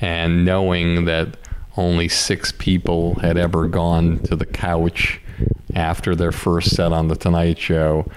[0.00, 1.36] and knowing that
[1.76, 5.20] only six people had ever gone to the couch
[5.74, 8.10] after their first set on the Tonight Show,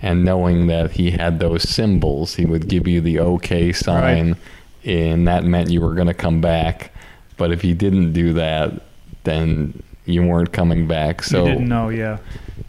[0.00, 4.36] and knowing that he had those symbols, he would give you the OK sign,
[4.84, 6.92] and that meant you were going to come back.
[7.36, 8.82] But if you didn't do that,
[9.24, 11.22] then you weren't coming back.
[11.22, 12.18] So you didn't know, yeah.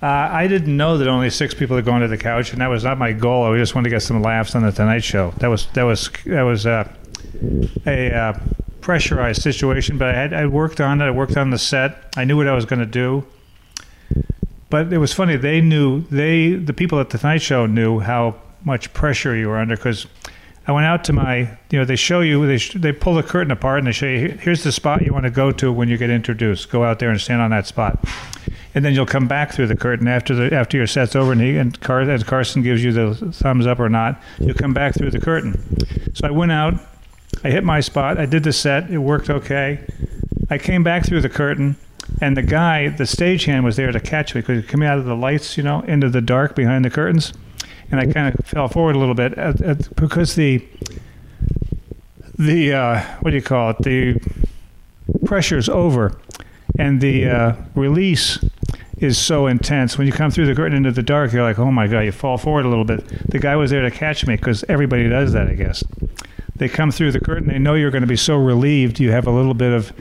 [0.02, 2.68] Uh, I didn't know that only six people had gone to the couch, and that
[2.68, 3.46] was not my goal.
[3.46, 5.32] I just wanted to get some laughs on the Tonight Show.
[5.38, 6.92] That was that was that was uh,
[7.86, 8.40] a uh,
[8.82, 11.06] pressurized situation, but I had I worked on it.
[11.06, 12.14] I worked on the set.
[12.16, 13.26] I knew what I was going to do.
[14.74, 15.36] But it was funny.
[15.36, 19.60] They knew they the people at the Tonight Show knew how much pressure you were
[19.60, 20.08] under because
[20.66, 23.22] I went out to my you know they show you they sh- they pull the
[23.22, 25.90] curtain apart and they show you here's the spot you want to go to when
[25.90, 26.72] you get introduced.
[26.72, 28.04] Go out there and stand on that spot.
[28.74, 31.42] And then you'll come back through the curtain after the after your set's over, and,
[31.42, 34.96] he, and Car- as Carson gives you the thumbs up or not, you'll come back
[34.96, 35.54] through the curtain.
[36.16, 36.74] So I went out,
[37.44, 39.86] I hit my spot, I did the set, it worked okay.
[40.50, 41.76] I came back through the curtain,
[42.22, 45.16] and the guy, the stagehand, was there to catch me because coming out of the
[45.16, 47.34] lights, you know, into the dark behind the curtains,
[47.92, 50.66] and I kind of fell forward a little bit at, at, because the
[52.38, 53.78] the uh, what do you call it?
[53.80, 54.20] The
[55.26, 56.18] pressure's over,
[56.80, 58.44] and the uh, release
[58.98, 59.98] is so intense.
[59.98, 62.12] When you come through the curtain into the dark, you're like, oh my god, you
[62.12, 63.06] fall forward a little bit.
[63.30, 65.84] The guy was there to catch me because everybody does that, I guess.
[66.56, 69.00] They come through the curtain, they know you're going to be so relieved.
[69.00, 69.92] You have a little bit of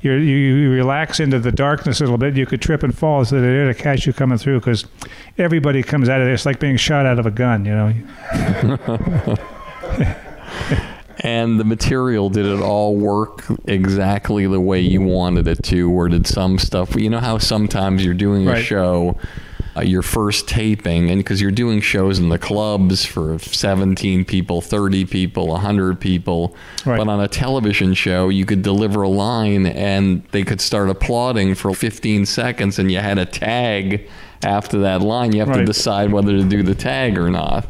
[0.00, 2.36] you you relax into the darkness a little bit.
[2.36, 4.84] You could trip and fall, so they're there to catch you coming through because
[5.38, 6.34] everybody comes out of there.
[6.34, 9.36] It's like being shot out of a gun, you know.
[11.20, 15.90] And the material, did it all work exactly the way you wanted it to?
[15.90, 19.16] Or did some stuff, you know how sometimes you're doing a show,
[19.76, 24.60] uh, your first taping, and because you're doing shows in the clubs for 17 people,
[24.60, 26.56] 30 people, 100 people.
[26.84, 26.98] Right.
[26.98, 31.54] But on a television show, you could deliver a line and they could start applauding
[31.54, 34.08] for 15 seconds, and you had a tag
[34.42, 35.32] after that line.
[35.32, 37.66] You have to decide whether to do the tag or not.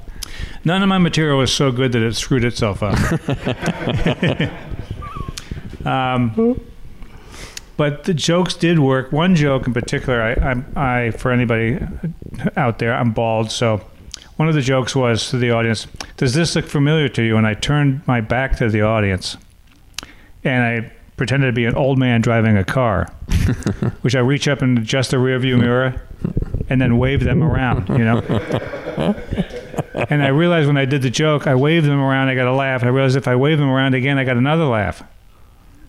[0.65, 2.97] None of my material was so good that it screwed itself up.
[5.87, 6.61] um,
[7.77, 9.13] but the jokes did work.
[9.13, 11.79] One joke in particular, I, I'm, I for anybody
[12.57, 13.83] out there, I'm bald, so
[14.37, 17.47] one of the jokes was to the audience, "Does this look familiar to you?" And
[17.47, 19.37] I turned my back to the audience,
[20.45, 23.07] and I pretended to be an old man driving a car,
[24.03, 26.03] which I reach up and adjust the rearview mirror,
[26.69, 27.89] and then wave them around.
[27.89, 29.15] You know.
[30.09, 32.53] And I realized when I did the joke, I waved them around, I got a
[32.53, 32.85] laugh.
[32.85, 35.03] I realized if I wave them around again, I got another laugh.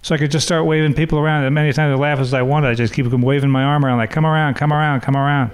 [0.02, 2.42] So I could just start waving people around as many times I laugh as I
[2.42, 2.70] wanted.
[2.70, 5.52] I just keep waving my arm around, like, come around, come around, come around.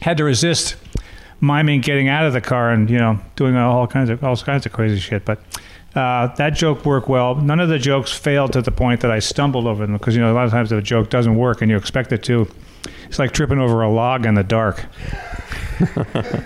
[0.00, 0.76] Had to resist
[1.40, 4.66] miming getting out of the car and, you know, doing all kinds of all kinds
[4.66, 5.24] of crazy shit.
[5.24, 5.40] But
[5.94, 7.34] uh, that joke worked well.
[7.34, 10.20] None of the jokes failed to the point that I stumbled over them because, you
[10.20, 12.48] know, a lot of times a joke doesn't work and you expect it to,
[13.06, 14.84] it's like tripping over a log in the dark.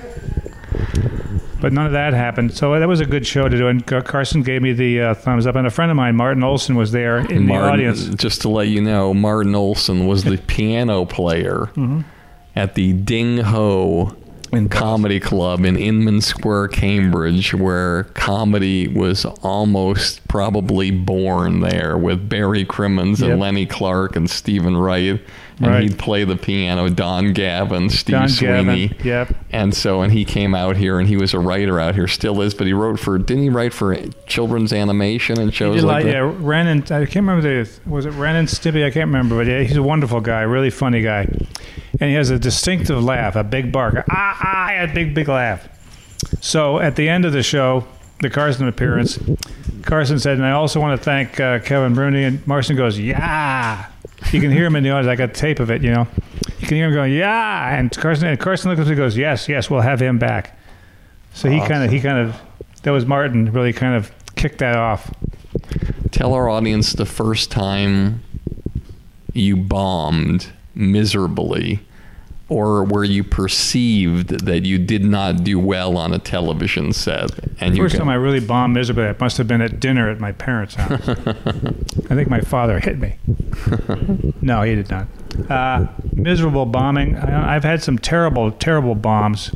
[1.62, 2.52] but none of that happened.
[2.52, 3.68] So that was a good show to do.
[3.68, 5.56] And Carson gave me the uh, thumbs up.
[5.56, 8.08] And a friend of mine, Martin Olson, was there in the audience.
[8.08, 12.00] Just to let you know, Martin Olson was the piano player Mm-hmm.
[12.56, 14.14] at the Ding Ho
[14.68, 22.64] Comedy Club in Inman Square, Cambridge, where comedy was almost probably born there with Barry
[22.66, 23.30] Crimmins Yep.
[23.30, 25.18] and Lenny Clarke and Steven Wright.
[25.62, 25.82] And Right.
[25.84, 28.88] he'd play the piano, Don Gavin, Steve Don Sweeney.
[28.88, 29.06] Gavin.
[29.06, 29.34] Yep.
[29.52, 32.42] And so, and he came out here, and he was a writer out here, still
[32.42, 33.96] is, but he wrote for, didn't he write for
[34.26, 36.12] children's animation and shows did like like, that?
[36.12, 38.84] yeah, Ren and I can't remember the was it Ren and Stimpy?
[38.84, 41.28] I can't remember, but yeah, he's a wonderful guy, really funny guy,
[42.00, 45.68] and he has a distinctive laugh, a big bark, ah ah, a big big laugh.
[46.40, 47.84] So at the end of the show,
[48.22, 49.18] the Carson appearance,
[49.82, 53.86] Carson said, and I also want to thank uh, Kevin Rooney, and Marson goes, yeah.
[54.30, 55.10] You can hear him in the audience.
[55.10, 56.06] I got tape of it, you know.
[56.60, 59.16] You can hear him going, yeah, and Carson and Carson looks at me and goes,
[59.16, 60.56] yes, yes, we'll have him back.
[61.34, 62.40] So he kind of he kind of
[62.84, 65.12] that was Martin really kind of kicked that off.
[66.12, 68.22] Tell our audience the first time
[69.32, 71.80] you bombed miserably
[72.52, 77.30] or where you perceived that you did not do well on a television set.
[77.60, 80.20] And you First time I really bombed miserably, it must have been at dinner at
[80.20, 81.08] my parents' house.
[81.08, 83.16] I think my father hit me.
[84.42, 85.08] no, he did not.
[85.48, 87.16] Uh, miserable bombing.
[87.16, 89.50] I, I've had some terrible, terrible bombs.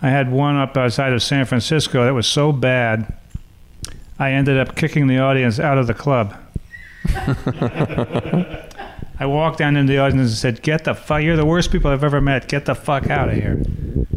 [0.00, 3.12] I had one up outside of San Francisco that was so bad,
[4.18, 6.36] I ended up kicking the audience out of the club.
[9.24, 11.22] I walked down into the audience and said, "Get the fuck!
[11.22, 12.46] You're the worst people I've ever met.
[12.46, 13.52] Get the fuck out of here."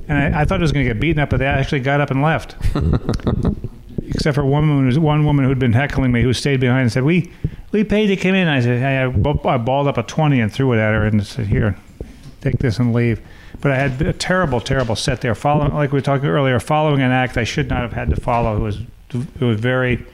[0.10, 2.02] And I, I thought I was going to get beaten up, but they actually got
[2.02, 2.58] up and left.
[4.06, 7.04] Except for one woman, one woman who'd been heckling me, who stayed behind and said,
[7.04, 7.32] "We,
[7.72, 10.74] we paid to come in." I said, I, I balled up a twenty and threw
[10.74, 11.78] it at her and said, "Here,
[12.42, 13.22] take this and leave."
[13.62, 15.36] But I had a terrible, terrible set there.
[15.36, 18.18] Following, like we were talking earlier, following an act I should not have had to
[18.18, 18.82] follow, who was
[19.14, 20.06] it was very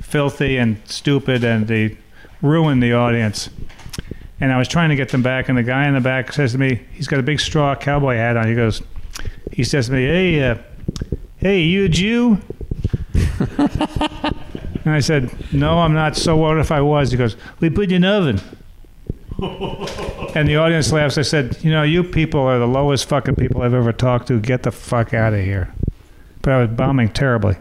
[0.00, 1.98] filthy and stupid, and they
[2.40, 3.50] ruined the audience.
[4.40, 6.52] And I was trying to get them back, and the guy in the back says
[6.52, 8.46] to me, he's got a big straw cowboy hat on.
[8.46, 8.82] He goes,
[9.52, 10.56] he says to me, "Hey, uh,
[11.38, 12.38] hey, you a Jew?"
[13.58, 14.34] and
[14.86, 16.16] I said, "No, I'm not.
[16.16, 18.40] So what if I was?" He goes, "We put you in oven."
[19.40, 21.18] and the audience laughs.
[21.18, 24.38] I said, "You know, you people are the lowest fucking people I've ever talked to.
[24.40, 25.74] Get the fuck out of here."
[26.42, 27.56] But I was bombing terribly.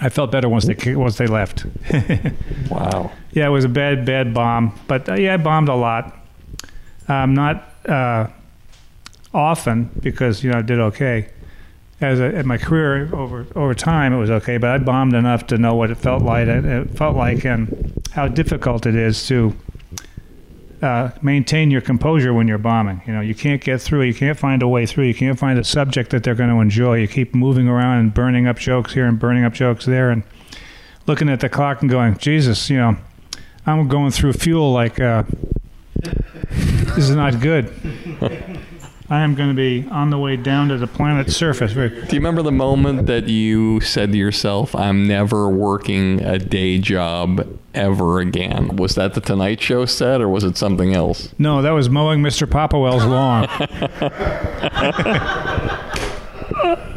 [0.00, 1.66] I felt better once they once they left.
[2.70, 3.12] Wow.
[3.30, 4.78] Yeah, it was a bad, bad bomb.
[4.88, 6.16] But uh, yeah, I bombed a lot.
[7.06, 8.26] Um, not uh,
[9.32, 11.28] often because you know I did okay.
[12.00, 14.58] As a, in my career over over time, it was okay.
[14.58, 16.48] But I bombed enough to know what it felt like.
[16.48, 19.54] It, it felt like and how difficult it is to
[20.82, 23.02] uh, maintain your composure when you're bombing.
[23.06, 24.02] You know, you can't get through.
[24.02, 25.04] You can't find a way through.
[25.04, 26.98] You can't find a subject that they're going to enjoy.
[26.98, 30.22] You keep moving around and burning up jokes here and burning up jokes there, and
[31.06, 32.96] looking at the clock and going, Jesus, you know,
[33.66, 35.24] I'm going through fuel like uh,
[36.02, 37.72] this is not good.
[39.08, 41.74] I am going to be on the way down to the planet's surface.
[41.74, 46.78] Do you remember the moment that you said to yourself, I'm never working a day
[46.78, 48.76] job ever again?
[48.76, 51.32] Was that the Tonight Show set or was it something else?
[51.38, 52.48] No, that was mowing Mr.
[52.48, 53.46] Popwell's lawn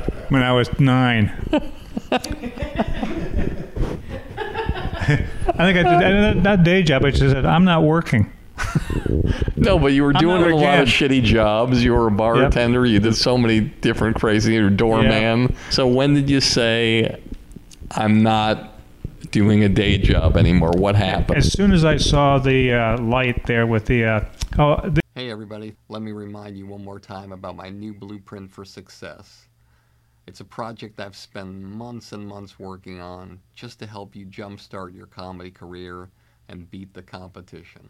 [0.30, 1.32] when I was nine.
[2.12, 2.18] I
[5.66, 7.06] think I did I did that day job.
[7.06, 8.32] I just said, I'm not working.
[9.56, 11.84] No, but you were I'm doing not a lot of shitty jobs.
[11.84, 12.86] You were a bartender.
[12.86, 15.56] You did so many different crazy, or doorman.
[15.70, 17.22] So when did you say,
[17.92, 18.80] I'm not
[19.32, 20.72] doing a day job anymore?
[20.78, 21.38] What happened?
[21.38, 24.26] As soon as I saw the uh, light there with the, uh,
[24.58, 28.50] oh, the Hey, everybody, let me remind you one more time about my new blueprint
[28.50, 29.50] for success.
[30.28, 34.96] It's a project I've spent months and months working on just to help you jumpstart
[34.96, 36.10] your comedy career
[36.48, 37.90] and beat the competition.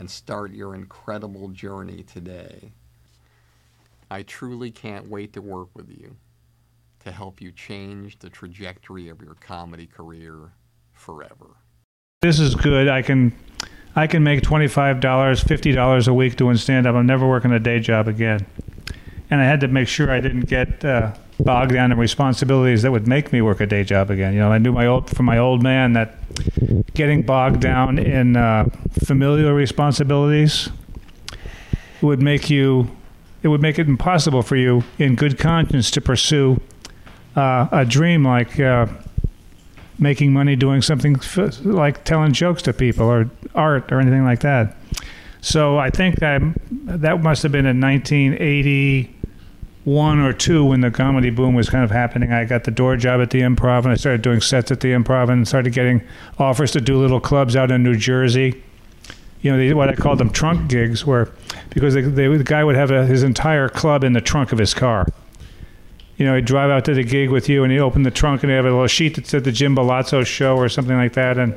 [0.00, 2.72] and start your incredible journey today.
[4.10, 6.16] I truly can't wait to work with you
[7.04, 10.52] to help you change the trajectory of your comedy career
[10.94, 11.58] forever.
[12.22, 12.88] this is good.
[12.88, 13.34] I can,
[13.94, 16.94] I can make twenty five dollars, fifty dollars a week doing stand up.
[16.94, 18.46] I'm never working a day job again.
[19.30, 21.14] And I had to make sure I didn't get uh,
[21.44, 24.32] bogged down in responsibilities that would make me work a day job again.
[24.34, 26.14] You know, I knew my old from my old man that
[26.94, 28.68] getting bogged down in uh,
[29.04, 30.68] familiar responsibilities
[32.02, 32.90] would make you,
[33.42, 36.60] it would make it impossible for you, in good conscience, to pursue
[37.36, 38.58] uh, a dream like.
[38.58, 38.86] Uh,
[40.00, 44.40] making money doing something f- like telling jokes to people or art or anything like
[44.40, 44.74] that.
[45.42, 46.38] So I think I,
[46.84, 47.78] that must have been in
[49.84, 52.32] 1981 or two when the comedy boom was kind of happening.
[52.32, 54.88] I got the door job at the Improv and I started doing sets at the
[54.88, 56.02] Improv and started getting
[56.38, 58.62] offers to do little clubs out in New Jersey.
[59.40, 61.30] You know, they, what I called them trunk gigs, where
[61.70, 64.58] because they, they, the guy would have a, his entire club in the trunk of
[64.58, 65.06] his car
[66.20, 68.42] you know, he'd drive out to the gig with you and he'd open the trunk
[68.42, 71.14] and he'd have a little sheet that said the Jim Balazzo show or something like
[71.14, 71.38] that.
[71.38, 71.54] And,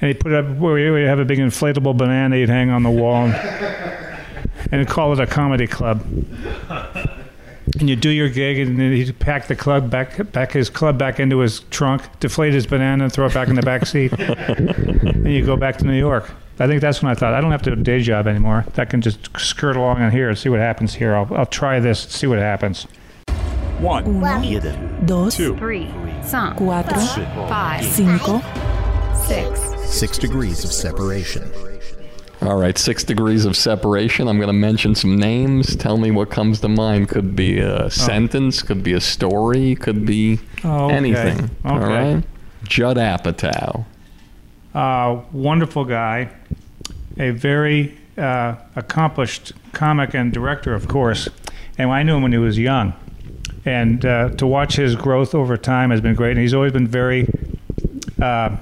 [0.00, 2.82] and he'd put it up where he'd have a big inflatable banana he'd hang on
[2.82, 3.34] the wall and,
[4.72, 6.04] and call it a comedy club.
[7.78, 10.98] And you do your gig and then he'd pack the club back, back his club
[10.98, 14.12] back into his trunk, deflate his banana and throw it back in the back seat.
[14.18, 16.30] and you go back to New York.
[16.60, 18.64] I think that's when I thought I don't have to do a day job anymore.
[18.76, 21.14] I can just skirt along in here and see what happens here.
[21.14, 22.86] I'll, I'll try this, see what happens.
[23.78, 24.20] One,
[25.06, 25.86] dos, two, Three,
[26.22, 28.40] cinq, cuatro, five, cinco,
[29.14, 29.60] six.
[29.88, 31.48] six degrees of separation.
[32.48, 34.26] All right, six degrees of separation.
[34.26, 35.76] I'm going to mention some names.
[35.76, 37.10] Tell me what comes to mind.
[37.10, 40.94] Could be a sentence, could be a story, could be Oh, okay.
[40.96, 41.50] anything.
[41.62, 42.14] All Okay.
[42.14, 42.24] right.
[42.64, 43.84] Judd Apatow.
[44.74, 46.30] uh, wonderful guy.
[47.18, 51.28] a very uh, accomplished comic and director, of course.
[51.76, 52.94] And I knew him when he was young.
[53.66, 56.30] And uh, to watch his growth over time has been great.
[56.30, 57.28] And he's always been very,
[58.22, 58.56] uh,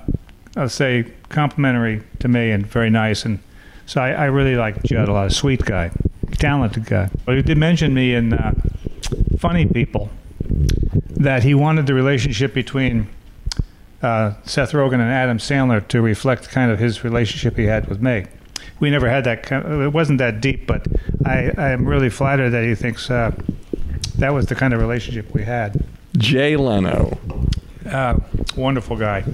[0.56, 3.24] I'll say, complimentary to me and very nice.
[3.24, 3.38] And
[3.86, 5.32] so I, I really like Judd a lot.
[5.32, 5.90] Sweet guy,
[6.32, 7.08] talented guy.
[7.24, 8.52] But he did mention me in uh,
[9.38, 10.10] Funny People
[11.16, 13.08] that he wanted the relationship between
[14.02, 18.02] uh, Seth Rogen and Adam Sandler to reflect kind of his relationship he had with
[18.02, 18.26] me.
[18.78, 19.42] We never had that.
[19.42, 20.86] Kind of, it wasn't that deep, but
[21.24, 23.34] I, I am really flattered that he thinks uh,
[24.18, 25.82] that was the kind of relationship we had.
[26.18, 27.18] Jay Leno.
[27.88, 28.18] Uh,
[28.56, 29.24] wonderful guy.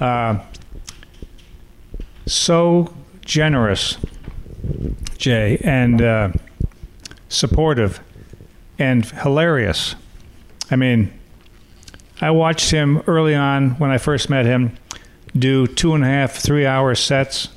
[0.00, 0.38] Uh,
[2.26, 2.94] so
[3.24, 3.98] generous,
[5.16, 6.32] Jay, and uh,
[7.28, 8.00] supportive
[8.78, 9.94] and hilarious.
[10.70, 11.12] I mean,
[12.20, 14.76] I watched him early on when I first met him
[15.36, 17.48] do two and a half, three hour sets,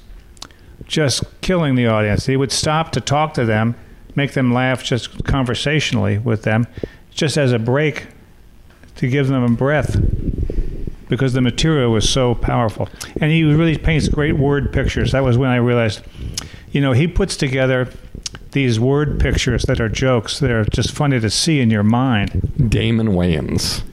[0.86, 2.26] just killing the audience.
[2.26, 3.76] He would stop to talk to them,
[4.16, 6.66] make them laugh just conversationally with them,
[7.12, 8.08] just as a break
[8.96, 9.96] to give them a breath
[11.10, 12.90] because the material was so powerful.
[13.22, 15.12] And he really paints great word pictures.
[15.12, 16.02] That was when I realized,
[16.72, 17.90] you know, he puts together
[18.52, 22.70] these word pictures that are jokes that are just funny to see in your mind.
[22.70, 23.84] Damon Wayans.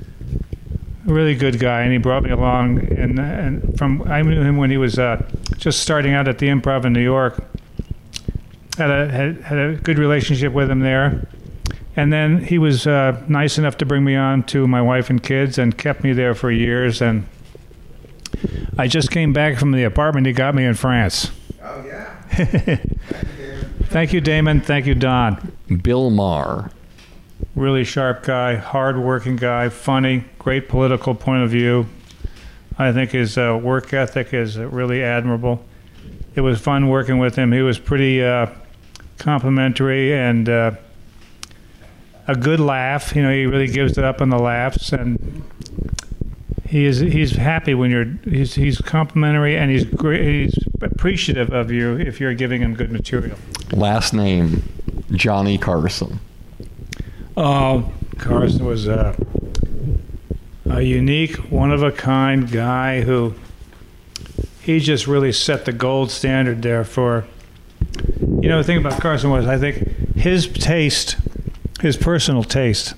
[1.06, 2.78] A really good guy, and he brought me along.
[2.96, 5.22] And, and from I knew him when he was uh,
[5.58, 7.44] just starting out at the Improv in New York.
[8.78, 11.28] Had a had, had a good relationship with him there,
[11.97, 15.22] and then he was uh, nice enough to bring me on to my wife and
[15.22, 17.01] kids, and kept me there for years.
[17.01, 17.26] And
[18.76, 21.30] I just came back from the apartment he got me in France.
[21.62, 22.11] Oh yeah.
[23.84, 24.61] Thank you, Damon.
[24.61, 25.53] Thank you, Don.
[25.82, 26.70] Bill Maher.
[27.55, 31.86] Really sharp guy, hard-working guy, funny, great political point of view.
[32.76, 35.64] I think his uh, work ethic is uh, really admirable.
[36.34, 37.53] It was fun working with him.
[37.53, 38.49] He was pretty uh,
[39.18, 40.72] complimentary and uh,
[42.27, 43.14] a good laugh.
[43.14, 45.43] You know, he really gives it up on the laughs, and
[46.66, 50.22] he is he's happy when you're he's he's complimentary and he's great.
[50.22, 53.39] He's appreciative of you if you're giving him good material.
[53.72, 54.62] Last name
[55.12, 56.20] Johnny Carson.
[57.37, 59.16] Oh, Carson was a,
[60.66, 63.35] a unique, one of a kind guy who
[64.62, 67.25] he just really set the gold standard there for.
[68.20, 71.16] You know, the thing about Carson was, I think his taste,
[71.85, 72.95] his personal taste,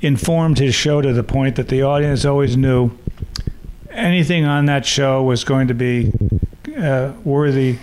[0.00, 2.90] informed his show to the point that the audience always knew
[3.90, 6.12] anything on that show was going to be
[6.76, 7.78] uh, worthy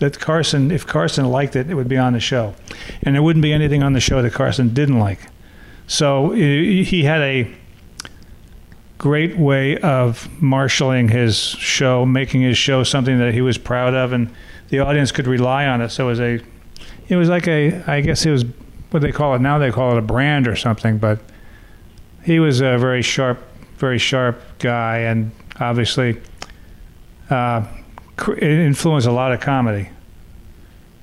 [0.00, 2.54] that Carson, if Carson liked it, it would be on the show,
[3.02, 5.20] and there wouldn't be anything on the show that Carson didn't like.
[5.86, 7.54] So he had a
[8.96, 14.12] great way of marshaling his show, making his show something that he was proud of,
[14.12, 14.32] and
[14.68, 15.90] the audience could rely on it.
[15.90, 16.40] So it was a,
[17.08, 18.44] it was like a, I guess it was
[18.90, 19.58] what they call it now.
[19.58, 21.20] They call it a brand or something, but
[22.24, 23.38] he was a very sharp,
[23.76, 26.20] very sharp guy, and obviously.
[27.30, 27.64] Uh,
[28.40, 29.88] influenced a lot of comedy.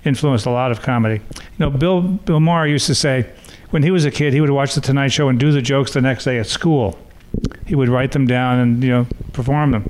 [0.06, 1.22] Influenced a lot of comedy.
[1.36, 3.30] You know, Bill Bill Maher used to say
[3.72, 5.92] when he was a kid, he would watch the Tonight Show and do the jokes
[5.92, 6.98] the next day at school.
[7.66, 9.90] He would write them down and you know perform them.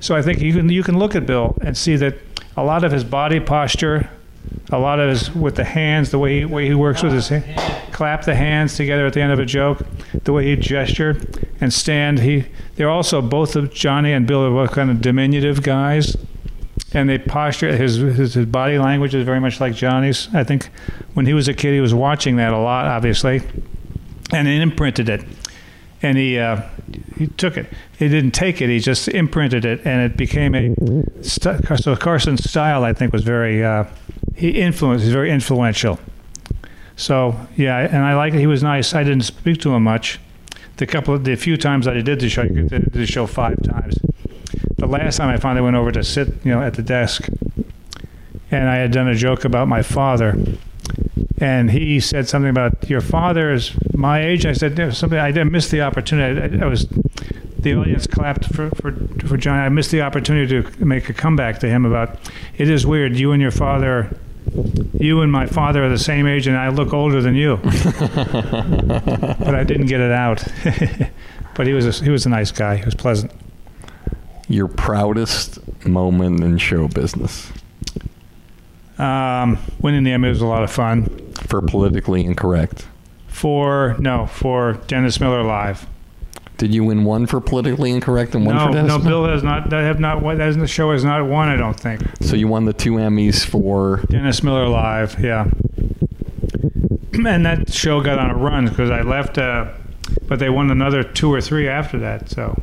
[0.00, 2.16] So I think you can you can look at Bill and see that
[2.56, 4.10] a lot of his body posture,
[4.70, 7.28] a lot of his with the hands, the way he, way he works with his
[7.28, 9.84] hand, clap the hands together at the end of a joke,
[10.24, 11.16] the way he gesture
[11.60, 12.20] and stand.
[12.20, 16.16] He they're also both of Johnny and Bill are kind of diminutive guys
[16.94, 20.28] and they posture his, his his body language is very much like Johnny's.
[20.32, 20.70] I think
[21.14, 23.42] when he was a kid, he was watching that a lot, obviously,
[24.32, 25.24] and he imprinted it.
[26.02, 26.62] And he uh,
[27.16, 27.66] he took it.
[27.98, 28.68] He didn't take it.
[28.68, 30.74] He just imprinted it, and it became a.
[31.22, 33.64] So Carson's style, I think, was very.
[33.64, 33.84] Uh,
[34.34, 35.04] he influenced.
[35.04, 35.98] He's very influential.
[36.96, 38.40] So yeah, and I like it.
[38.40, 38.94] He was nice.
[38.94, 40.20] I didn't speak to him much.
[40.76, 43.62] The couple, the few times that I did the show, I did the show five
[43.62, 43.96] times
[44.86, 47.28] the last time I finally went over to sit, you know, at the desk,
[48.50, 50.36] and I had done a joke about my father,
[51.38, 54.44] and he said something about your father is my age.
[54.46, 55.18] I said "There's something.
[55.18, 56.58] I did miss the opportunity.
[56.58, 56.86] I, I was.
[57.58, 58.92] The audience clapped for, for
[59.26, 59.62] for Johnny.
[59.62, 62.18] I missed the opportunity to make a comeback to him about.
[62.58, 63.16] It is weird.
[63.16, 64.18] You and your father.
[64.98, 67.56] You and my father are the same age, and I look older than you.
[67.62, 70.44] but I didn't get it out.
[71.54, 72.76] but he was a, he was a nice guy.
[72.76, 73.32] He was pleasant.
[74.48, 77.50] Your proudest moment in show business
[78.98, 81.06] Um, winning the Emmy was a lot of fun.
[81.48, 82.86] for politically incorrect.
[83.26, 85.86] For no, for Dennis Miller Live.
[86.56, 88.88] Did you win one for politically incorrect and one No, for Dennis?
[88.88, 88.98] no?
[88.98, 89.70] Bill has not.
[89.70, 90.22] That have not.
[90.22, 91.48] won- That the show has not won.
[91.48, 92.00] I don't think.
[92.20, 94.02] So you won the two Emmys for.
[94.08, 95.50] Dennis Miller Live, yeah.
[97.12, 99.70] And that show got on a run because I left, uh,
[100.26, 102.28] but they won another two or three after that.
[102.28, 102.60] So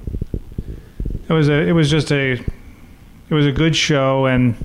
[1.29, 4.55] it was a, it was just a, it was a good show, and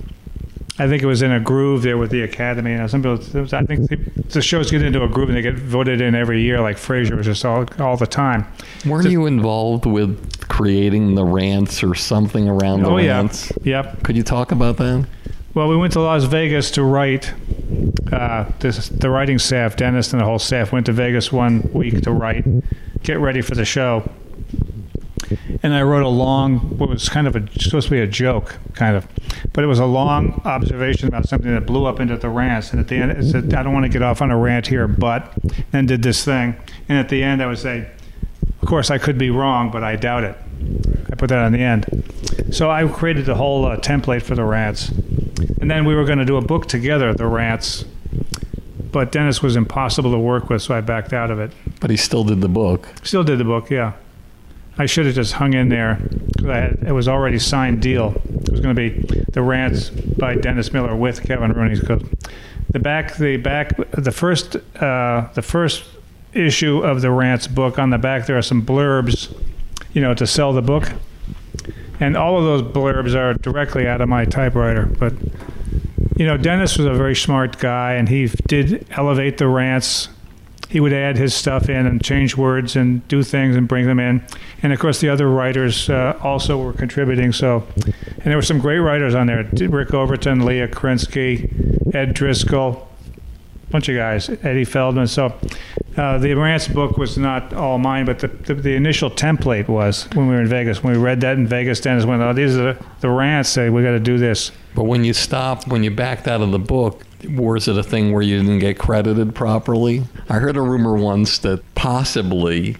[0.78, 2.72] I think it was in a groove there with the Academy.
[2.72, 3.18] You know, some people,
[3.56, 3.96] I think the,
[4.28, 6.60] the shows get into a groove and they get voted in every year.
[6.60, 8.46] Like Frasier was just all all the time.
[8.84, 13.52] Weren't you involved with creating the rants or something around the oh yeah, rants?
[13.62, 14.02] yep.
[14.02, 15.06] Could you talk about that?
[15.54, 17.32] Well, we went to Las Vegas to write.
[18.12, 22.02] Uh, this, the writing staff, Dennis and the whole staff, went to Vegas one week
[22.02, 22.44] to write,
[23.02, 24.08] get ready for the show.
[25.62, 28.58] And I wrote a long, what was kind of a supposed to be a joke,
[28.74, 29.06] kind of,
[29.52, 32.70] but it was a long observation about something that blew up into the rants.
[32.70, 34.66] And at the end, it said, "I don't want to get off on a rant
[34.66, 35.32] here, but,"
[35.72, 36.56] and did this thing.
[36.88, 37.88] And at the end, I would say,
[38.62, 40.36] "Of course, I could be wrong, but I doubt it."
[41.10, 42.04] I put that on the end.
[42.50, 44.90] So I created the whole uh, template for the rants.
[45.60, 47.84] And then we were going to do a book together, the rants.
[48.92, 51.52] But Dennis was impossible to work with, so I backed out of it.
[51.80, 52.88] But he still did the book.
[53.02, 53.92] Still did the book, yeah.
[54.78, 55.98] I should have just hung in there
[56.36, 58.14] because it was already signed deal.
[58.42, 61.78] It was going to be the rants by Dennis Miller with Kevin Rooney.
[61.80, 62.02] 'Cause
[62.72, 65.84] The back, the back, the first, uh, the first
[66.34, 67.78] issue of the rants book.
[67.78, 69.32] On the back, there are some blurbs,
[69.94, 70.92] you know, to sell the book,
[72.00, 74.86] and all of those blurbs are directly out of my typewriter.
[74.98, 75.14] But
[76.16, 80.08] you know, Dennis was a very smart guy, and he did elevate the rants.
[80.68, 84.00] He would add his stuff in and change words and do things and bring them
[84.00, 84.22] in.
[84.66, 87.30] And of course, the other writers uh, also were contributing.
[87.30, 92.88] So, and there were some great writers on there: Rick Overton, Leah Krinsky, Ed Driscoll,
[93.70, 95.08] bunch of guys, Eddie Feldmann.
[95.08, 95.32] So,
[95.96, 100.08] uh, the rants book was not all mine, but the, the, the initial template was
[100.14, 100.82] when we were in Vegas.
[100.82, 103.50] When we read that in Vegas, Dennis went, "Oh, these are the, the rants.
[103.50, 106.50] Say we got to do this." But when you stopped, when you backed out of
[106.50, 110.02] the book, was it a thing where you didn't get credited properly?
[110.28, 112.78] I heard a rumor once that possibly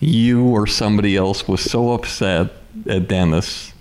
[0.00, 2.50] you or somebody else was so upset
[2.88, 3.72] at Dennis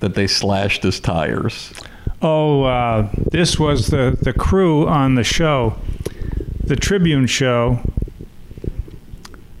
[0.00, 1.72] that they slashed his tires.
[2.20, 5.76] Oh, uh, this was the, the crew on the show,
[6.64, 7.80] the Tribune show,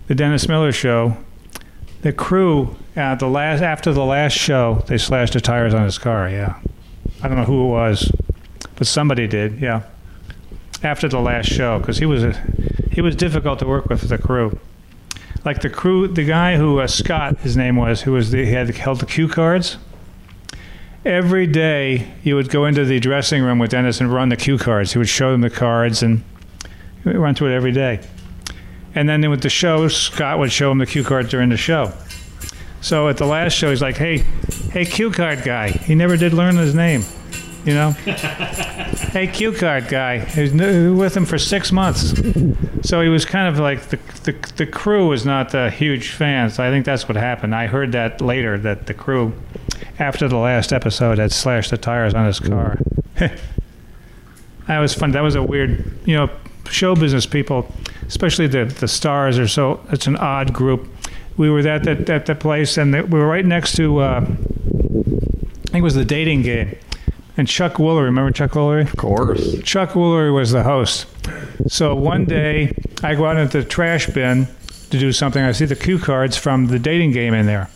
[0.08, 1.16] the Dennis Miller show.
[2.02, 5.98] The crew at the last after the last show, they slashed the tires on his
[5.98, 6.28] car.
[6.28, 6.60] Yeah,
[7.22, 8.12] I don't know who it was,
[8.76, 9.60] but somebody did.
[9.60, 9.82] Yeah,
[10.82, 12.32] after the last show because he was a,
[12.90, 14.58] he was difficult to work with the crew.
[15.44, 18.52] Like the crew, the guy who uh, Scott, his name was, who was the he
[18.52, 19.78] had held the cue cards
[21.04, 24.58] every day you would go into the dressing room with Dennis and run the cue
[24.58, 24.92] cards.
[24.92, 26.22] He would show them the cards and
[27.04, 28.00] we run through it every day.
[28.94, 31.92] And then with the show, Scott would show him the cue cards during the show.
[32.80, 34.18] So at the last show, he's like, "Hey,
[34.72, 37.02] hey, cue card guy." He never did learn his name,
[37.64, 37.90] you know.
[39.12, 40.18] hey, cue card guy.
[40.20, 42.14] He was with him for six months.
[42.82, 46.54] So he was kind of like the, the the crew was not uh, huge fans.
[46.54, 47.54] So I think that's what happened.
[47.54, 49.32] I heard that later that the crew,
[49.98, 52.78] after the last episode, had slashed the tires on his car.
[53.14, 55.12] that was fun.
[55.12, 56.30] That was a weird, you know,
[56.70, 57.72] show business people,
[58.06, 59.80] especially the the stars are so.
[59.90, 60.88] It's an odd group.
[61.36, 63.98] We were at that at the place, and we were right next to.
[63.98, 64.20] Uh,
[65.68, 66.78] I think it was the dating game,
[67.38, 68.04] and Chuck Woolery.
[68.04, 68.82] Remember Chuck Woolery?
[68.82, 69.62] Of course.
[69.62, 71.06] Chuck Woolery was the host.
[71.68, 74.48] So one day I go out into the trash bin
[74.90, 75.42] to do something.
[75.42, 77.70] I see the cue cards from the dating game in there.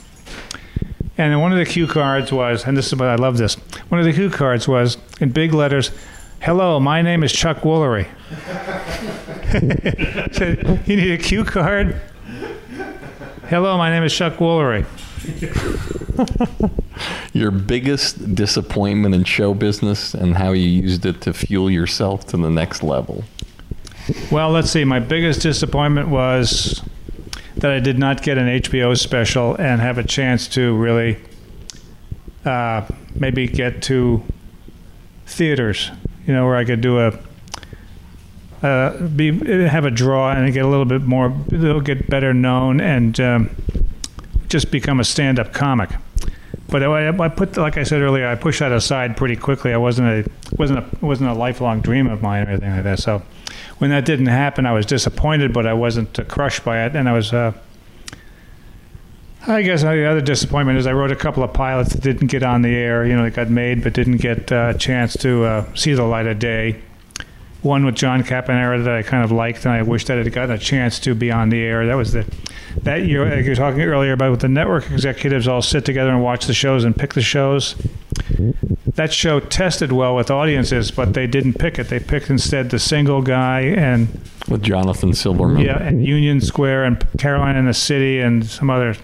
[1.16, 3.54] And one of the cue cards was, and this is what I love this.
[3.88, 5.92] One of the cue cards was in big letters,
[6.40, 8.06] "Hello, my name is Chuck Woolery."
[10.32, 12.00] Said, "You need a cue card."
[13.48, 14.86] Hello, my name is Chuck Woolery.
[17.32, 22.36] Your biggest disappointment in show business and how you used it to fuel yourself to
[22.36, 23.24] the next level.
[24.30, 24.84] Well, let's see.
[24.84, 26.82] My biggest disappointment was
[27.56, 31.18] that I did not get an HBO special and have a chance to really
[32.44, 34.22] uh, maybe get to
[35.26, 35.90] theaters,
[36.26, 37.18] you know, where I could do a
[38.62, 41.30] uh, be have a draw and get a little bit more,
[41.80, 43.50] get better known and um,
[44.52, 45.90] just become a stand-up comic.
[46.68, 49.72] But I, I put, like I said earlier, I pushed that aside pretty quickly.
[49.72, 52.98] I wasn't a wasn't a wasn't a lifelong dream of mine or anything like that.
[52.98, 53.22] So
[53.78, 56.94] when that didn't happen, I was disappointed, but I wasn't uh, crushed by it.
[56.94, 57.52] And I was, uh,
[59.46, 62.42] I guess, the other disappointment is I wrote a couple of pilots that didn't get
[62.42, 63.04] on the air.
[63.06, 66.04] You know, that got made but didn't get uh, a chance to uh, see the
[66.04, 66.80] light of day.
[67.62, 70.32] One with John Caponera that I kind of liked, and I wish that I had
[70.32, 71.86] gotten a chance to be on the air.
[71.86, 72.26] That was the
[72.82, 76.10] that year like you were talking earlier about with the network executives all sit together
[76.10, 77.76] and watch the shows and pick the shows.
[78.94, 81.88] That show tested well with audiences, but they didn't pick it.
[81.88, 84.08] They picked instead the single guy and
[84.48, 85.62] With Jonathan Silverman.
[85.62, 88.94] yeah, and Union Square and Caroline in the City and some other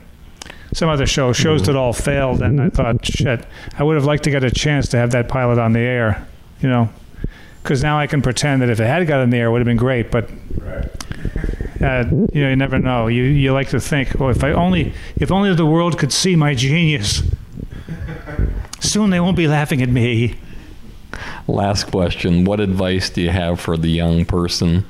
[0.74, 2.42] some other show shows that all failed.
[2.42, 3.44] And I thought, shit,
[3.78, 6.26] I would have liked to get a chance to have that pilot on the air,
[6.60, 6.90] you know,
[7.62, 9.60] because now I can pretend that if it had got on the air, it would
[9.60, 10.10] have been great.
[10.10, 10.30] But
[11.80, 13.06] uh, you know, you never know.
[13.06, 16.36] You you like to think, well, if I only if only the world could see
[16.36, 17.22] my genius.
[18.80, 20.36] Soon they won't be laughing at me.
[21.46, 22.44] Last question.
[22.44, 24.84] What advice do you have for the young person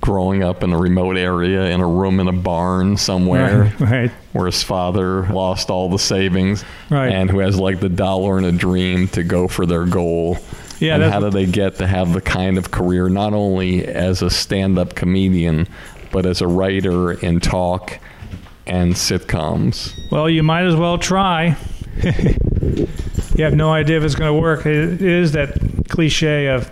[0.00, 4.10] growing up in a remote area in a room in a barn somewhere Right, right.
[4.32, 7.12] where his father lost all the savings Right.
[7.12, 10.38] and who has like the dollar and a dream to go for their goal?
[10.82, 14.20] Yeah, and how do they get to have the kind of career not only as
[14.20, 15.68] a stand-up comedian
[16.10, 18.00] but as a writer in talk
[18.66, 19.94] and sitcoms?
[20.10, 21.56] Well, you might as well try.
[22.02, 24.66] you have no idea if it's going to work.
[24.66, 25.56] It is that
[25.88, 26.70] cliche of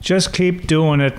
[0.00, 1.14] just keep doing it,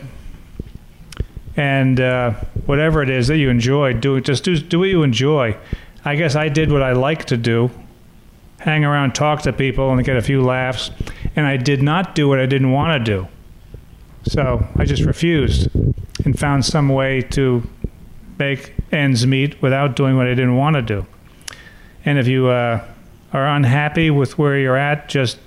[1.58, 2.32] and uh,
[2.66, 4.24] whatever it is that you enjoy, do it.
[4.24, 5.58] Just do do what you enjoy.
[6.06, 7.70] I guess I did what I like to do:
[8.60, 10.90] hang around, talk to people, and get a few laughs.
[11.36, 13.28] And I did not do what I didn't want to do.
[14.26, 15.70] So I just refused
[16.26, 17.68] and found some way to
[18.40, 21.06] make ends meet without doing what I didn't want to do.
[22.06, 22.86] And if you uh,
[23.32, 25.40] are unhappy with where you're at, just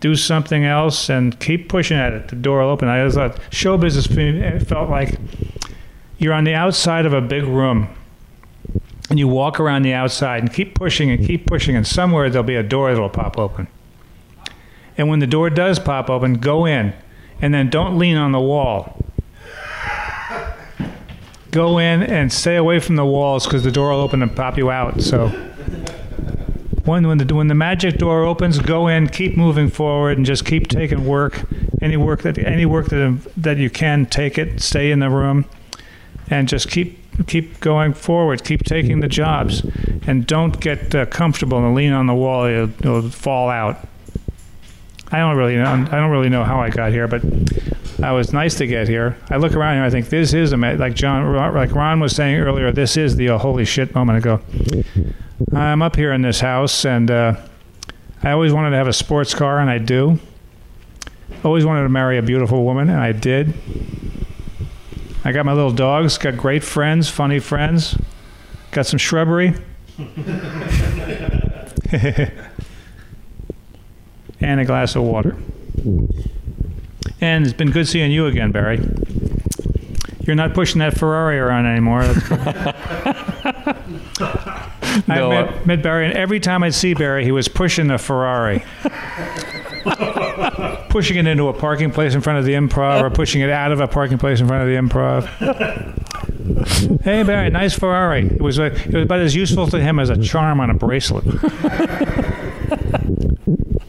[0.00, 2.28] do something else and keep pushing at it.
[2.28, 2.88] The door will open.
[2.88, 5.18] I always thought show business it felt like
[6.18, 7.88] you're on the outside of a big room
[9.10, 12.46] and you walk around the outside and keep pushing and keep pushing, and somewhere there'll
[12.46, 13.68] be a door that'll pop open.
[14.96, 16.94] And when the door does pop open, go in
[17.40, 19.04] and then don't lean on the wall
[21.54, 24.58] go in and stay away from the walls because the door will open and pop
[24.58, 25.00] you out.
[25.00, 25.28] So
[26.84, 30.44] when when the when the magic door opens, go in, keep moving forward, and just
[30.44, 31.44] keep taking work.
[31.80, 35.44] Any work that any work that that you can take it, stay in the room,
[36.28, 36.98] and just keep
[37.28, 38.42] keep going forward.
[38.42, 39.64] Keep taking the jobs,
[40.08, 42.50] and don't get uh, comfortable and lean on the wall.
[42.50, 43.78] You'll, you'll fall out.
[45.14, 45.64] I don't really know.
[45.64, 47.22] I don't really know how I got here, but
[48.02, 49.16] I was nice to get here.
[49.30, 49.84] I look around here.
[49.84, 52.72] I think this is a like John, like Ron was saying earlier.
[52.72, 54.40] This is the uh, holy shit moment ago.
[55.52, 57.36] I'm up here in this house, and uh,
[58.24, 60.18] I always wanted to have a sports car, and I do.
[61.44, 63.54] Always wanted to marry a beautiful woman, and I did.
[65.24, 66.18] I got my little dogs.
[66.18, 67.96] Got great friends, funny friends.
[68.72, 69.54] Got some shrubbery.
[74.44, 75.36] and a glass of water.
[77.20, 78.80] And it's been good seeing you again, Barry.
[80.26, 82.02] You're not pushing that Ferrari around anymore.
[85.08, 87.88] No, I I- met, met Barry, and every time I'd see Barry, he was pushing
[87.88, 88.62] the Ferrari.
[90.88, 93.72] pushing it into a parking place in front of the improv or pushing it out
[93.72, 95.26] of a parking place in front of the improv.
[97.02, 98.26] hey, Barry, nice Ferrari.
[98.26, 100.74] It was, uh, it was about as useful to him as a charm on a
[100.74, 101.24] bracelet.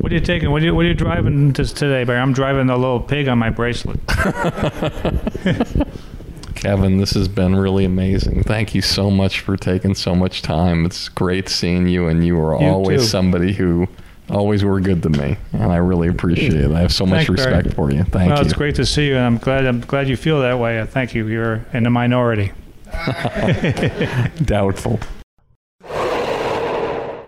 [0.06, 0.52] What are you taking?
[0.52, 2.20] What are you, what are you driving to today, Barry?
[2.20, 4.00] I'm driving the little pig on my bracelet.
[6.54, 8.44] Kevin, this has been really amazing.
[8.44, 10.86] Thank you so much for taking so much time.
[10.86, 13.08] It's great seeing you, and you are You always too.
[13.08, 13.88] somebody who
[14.30, 16.72] always were good to me, and I really appreciate it.
[16.72, 17.56] I have so much Thanks, Barry.
[17.56, 18.04] respect for you.
[18.04, 18.46] Thank well, you.
[18.46, 20.86] it's great to see you, and I'm glad I'm glad you feel that way.
[20.86, 21.26] Thank you.
[21.26, 22.52] You're in the minority.
[24.46, 25.00] Doubtful.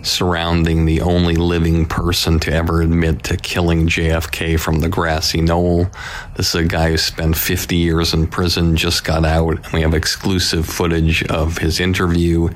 [0.05, 5.87] surrounding the only living person to ever admit to killing JFK from the grassy knoll.
[6.35, 9.81] This is a guy who spent 50 years in prison, just got out, and we
[9.81, 12.49] have exclusive footage of his interview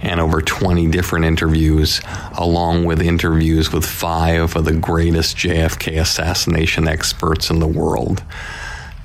[0.00, 2.00] and over 20 different interviews,
[2.34, 8.22] along with interviews with five of the greatest JFK assassination experts in the world.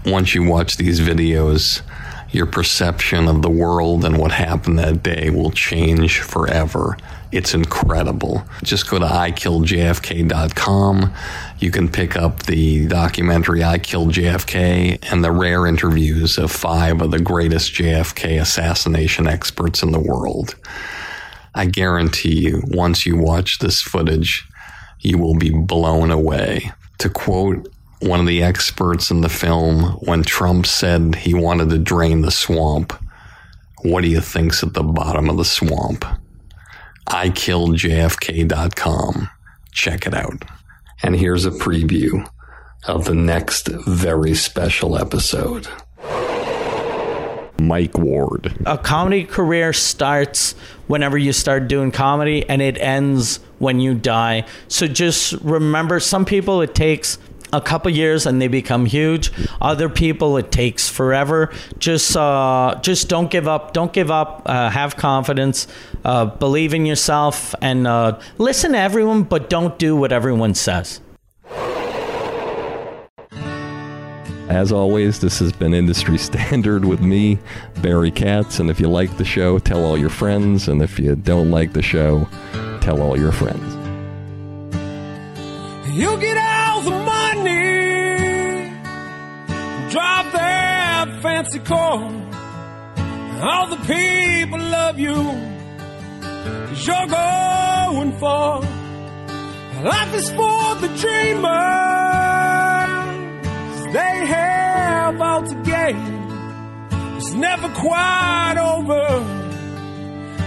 [0.05, 1.81] Once you watch these videos,
[2.31, 6.97] your perception of the world and what happened that day will change forever.
[7.31, 8.43] It's incredible.
[8.61, 11.13] Just go to ikilljfk.com.
[11.59, 17.01] You can pick up the documentary I Killed JFK and the rare interviews of five
[17.01, 20.55] of the greatest JFK assassination experts in the world.
[21.55, 24.45] I guarantee you, once you watch this footage,
[24.99, 26.73] you will be blown away.
[26.99, 27.69] To quote
[28.01, 32.31] one of the experts in the film, when Trump said he wanted to drain the
[32.31, 32.91] swamp,
[33.83, 36.03] what do you think's at the bottom of the swamp?
[37.09, 39.29] ikilljfk.com.
[39.71, 40.43] Check it out.
[41.03, 42.27] And here's a preview
[42.87, 45.67] of the next very special episode.
[47.59, 48.53] Mike Ward.
[48.65, 50.53] a comedy career starts
[50.87, 54.45] whenever you start doing comedy and it ends when you die.
[54.67, 57.19] So just remember some people it takes
[57.53, 59.31] a couple years and they become huge.
[59.59, 61.51] Other people it takes forever.
[61.79, 63.73] Just uh, just don't give up.
[63.73, 64.43] Don't give up.
[64.45, 65.67] Uh, have confidence.
[66.03, 71.01] Uh, believe in yourself and uh, listen to everyone, but don't do what everyone says.
[74.51, 77.39] As always, this has been Industry Standard with me,
[77.81, 78.59] Barry Katz.
[78.59, 80.67] And if you like the show, tell all your friends.
[80.67, 82.27] And if you don't like the show,
[82.81, 83.77] tell all your friends.
[85.93, 86.35] You get
[89.91, 92.03] drive that fancy car.
[93.43, 95.15] All the people love you,
[96.67, 98.61] cause you're going far.
[99.83, 101.43] Life is for the dreamers,
[103.91, 105.97] they have all to gain.
[107.17, 109.07] It's never quite over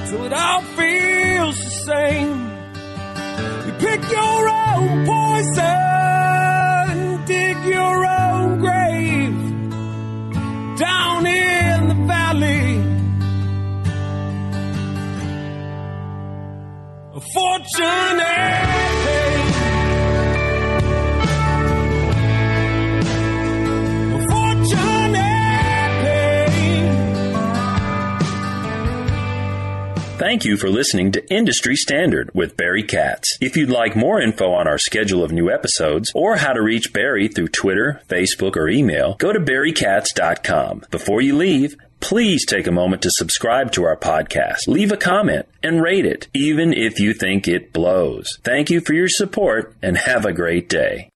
[0.08, 2.50] till it all feels the same.
[3.66, 5.66] You pick your own poison,
[7.26, 8.33] dig your own
[10.76, 12.80] down in the valley.
[17.14, 18.83] A fortunate.
[30.24, 33.36] Thank you for listening to Industry Standard with Barry Katz.
[33.42, 36.94] If you'd like more info on our schedule of new episodes or how to reach
[36.94, 40.84] Barry through Twitter, Facebook, or email, go to barrykatz.com.
[40.90, 45.46] Before you leave, please take a moment to subscribe to our podcast, leave a comment,
[45.62, 48.38] and rate it, even if you think it blows.
[48.42, 51.10] Thank you for your support and have a great day.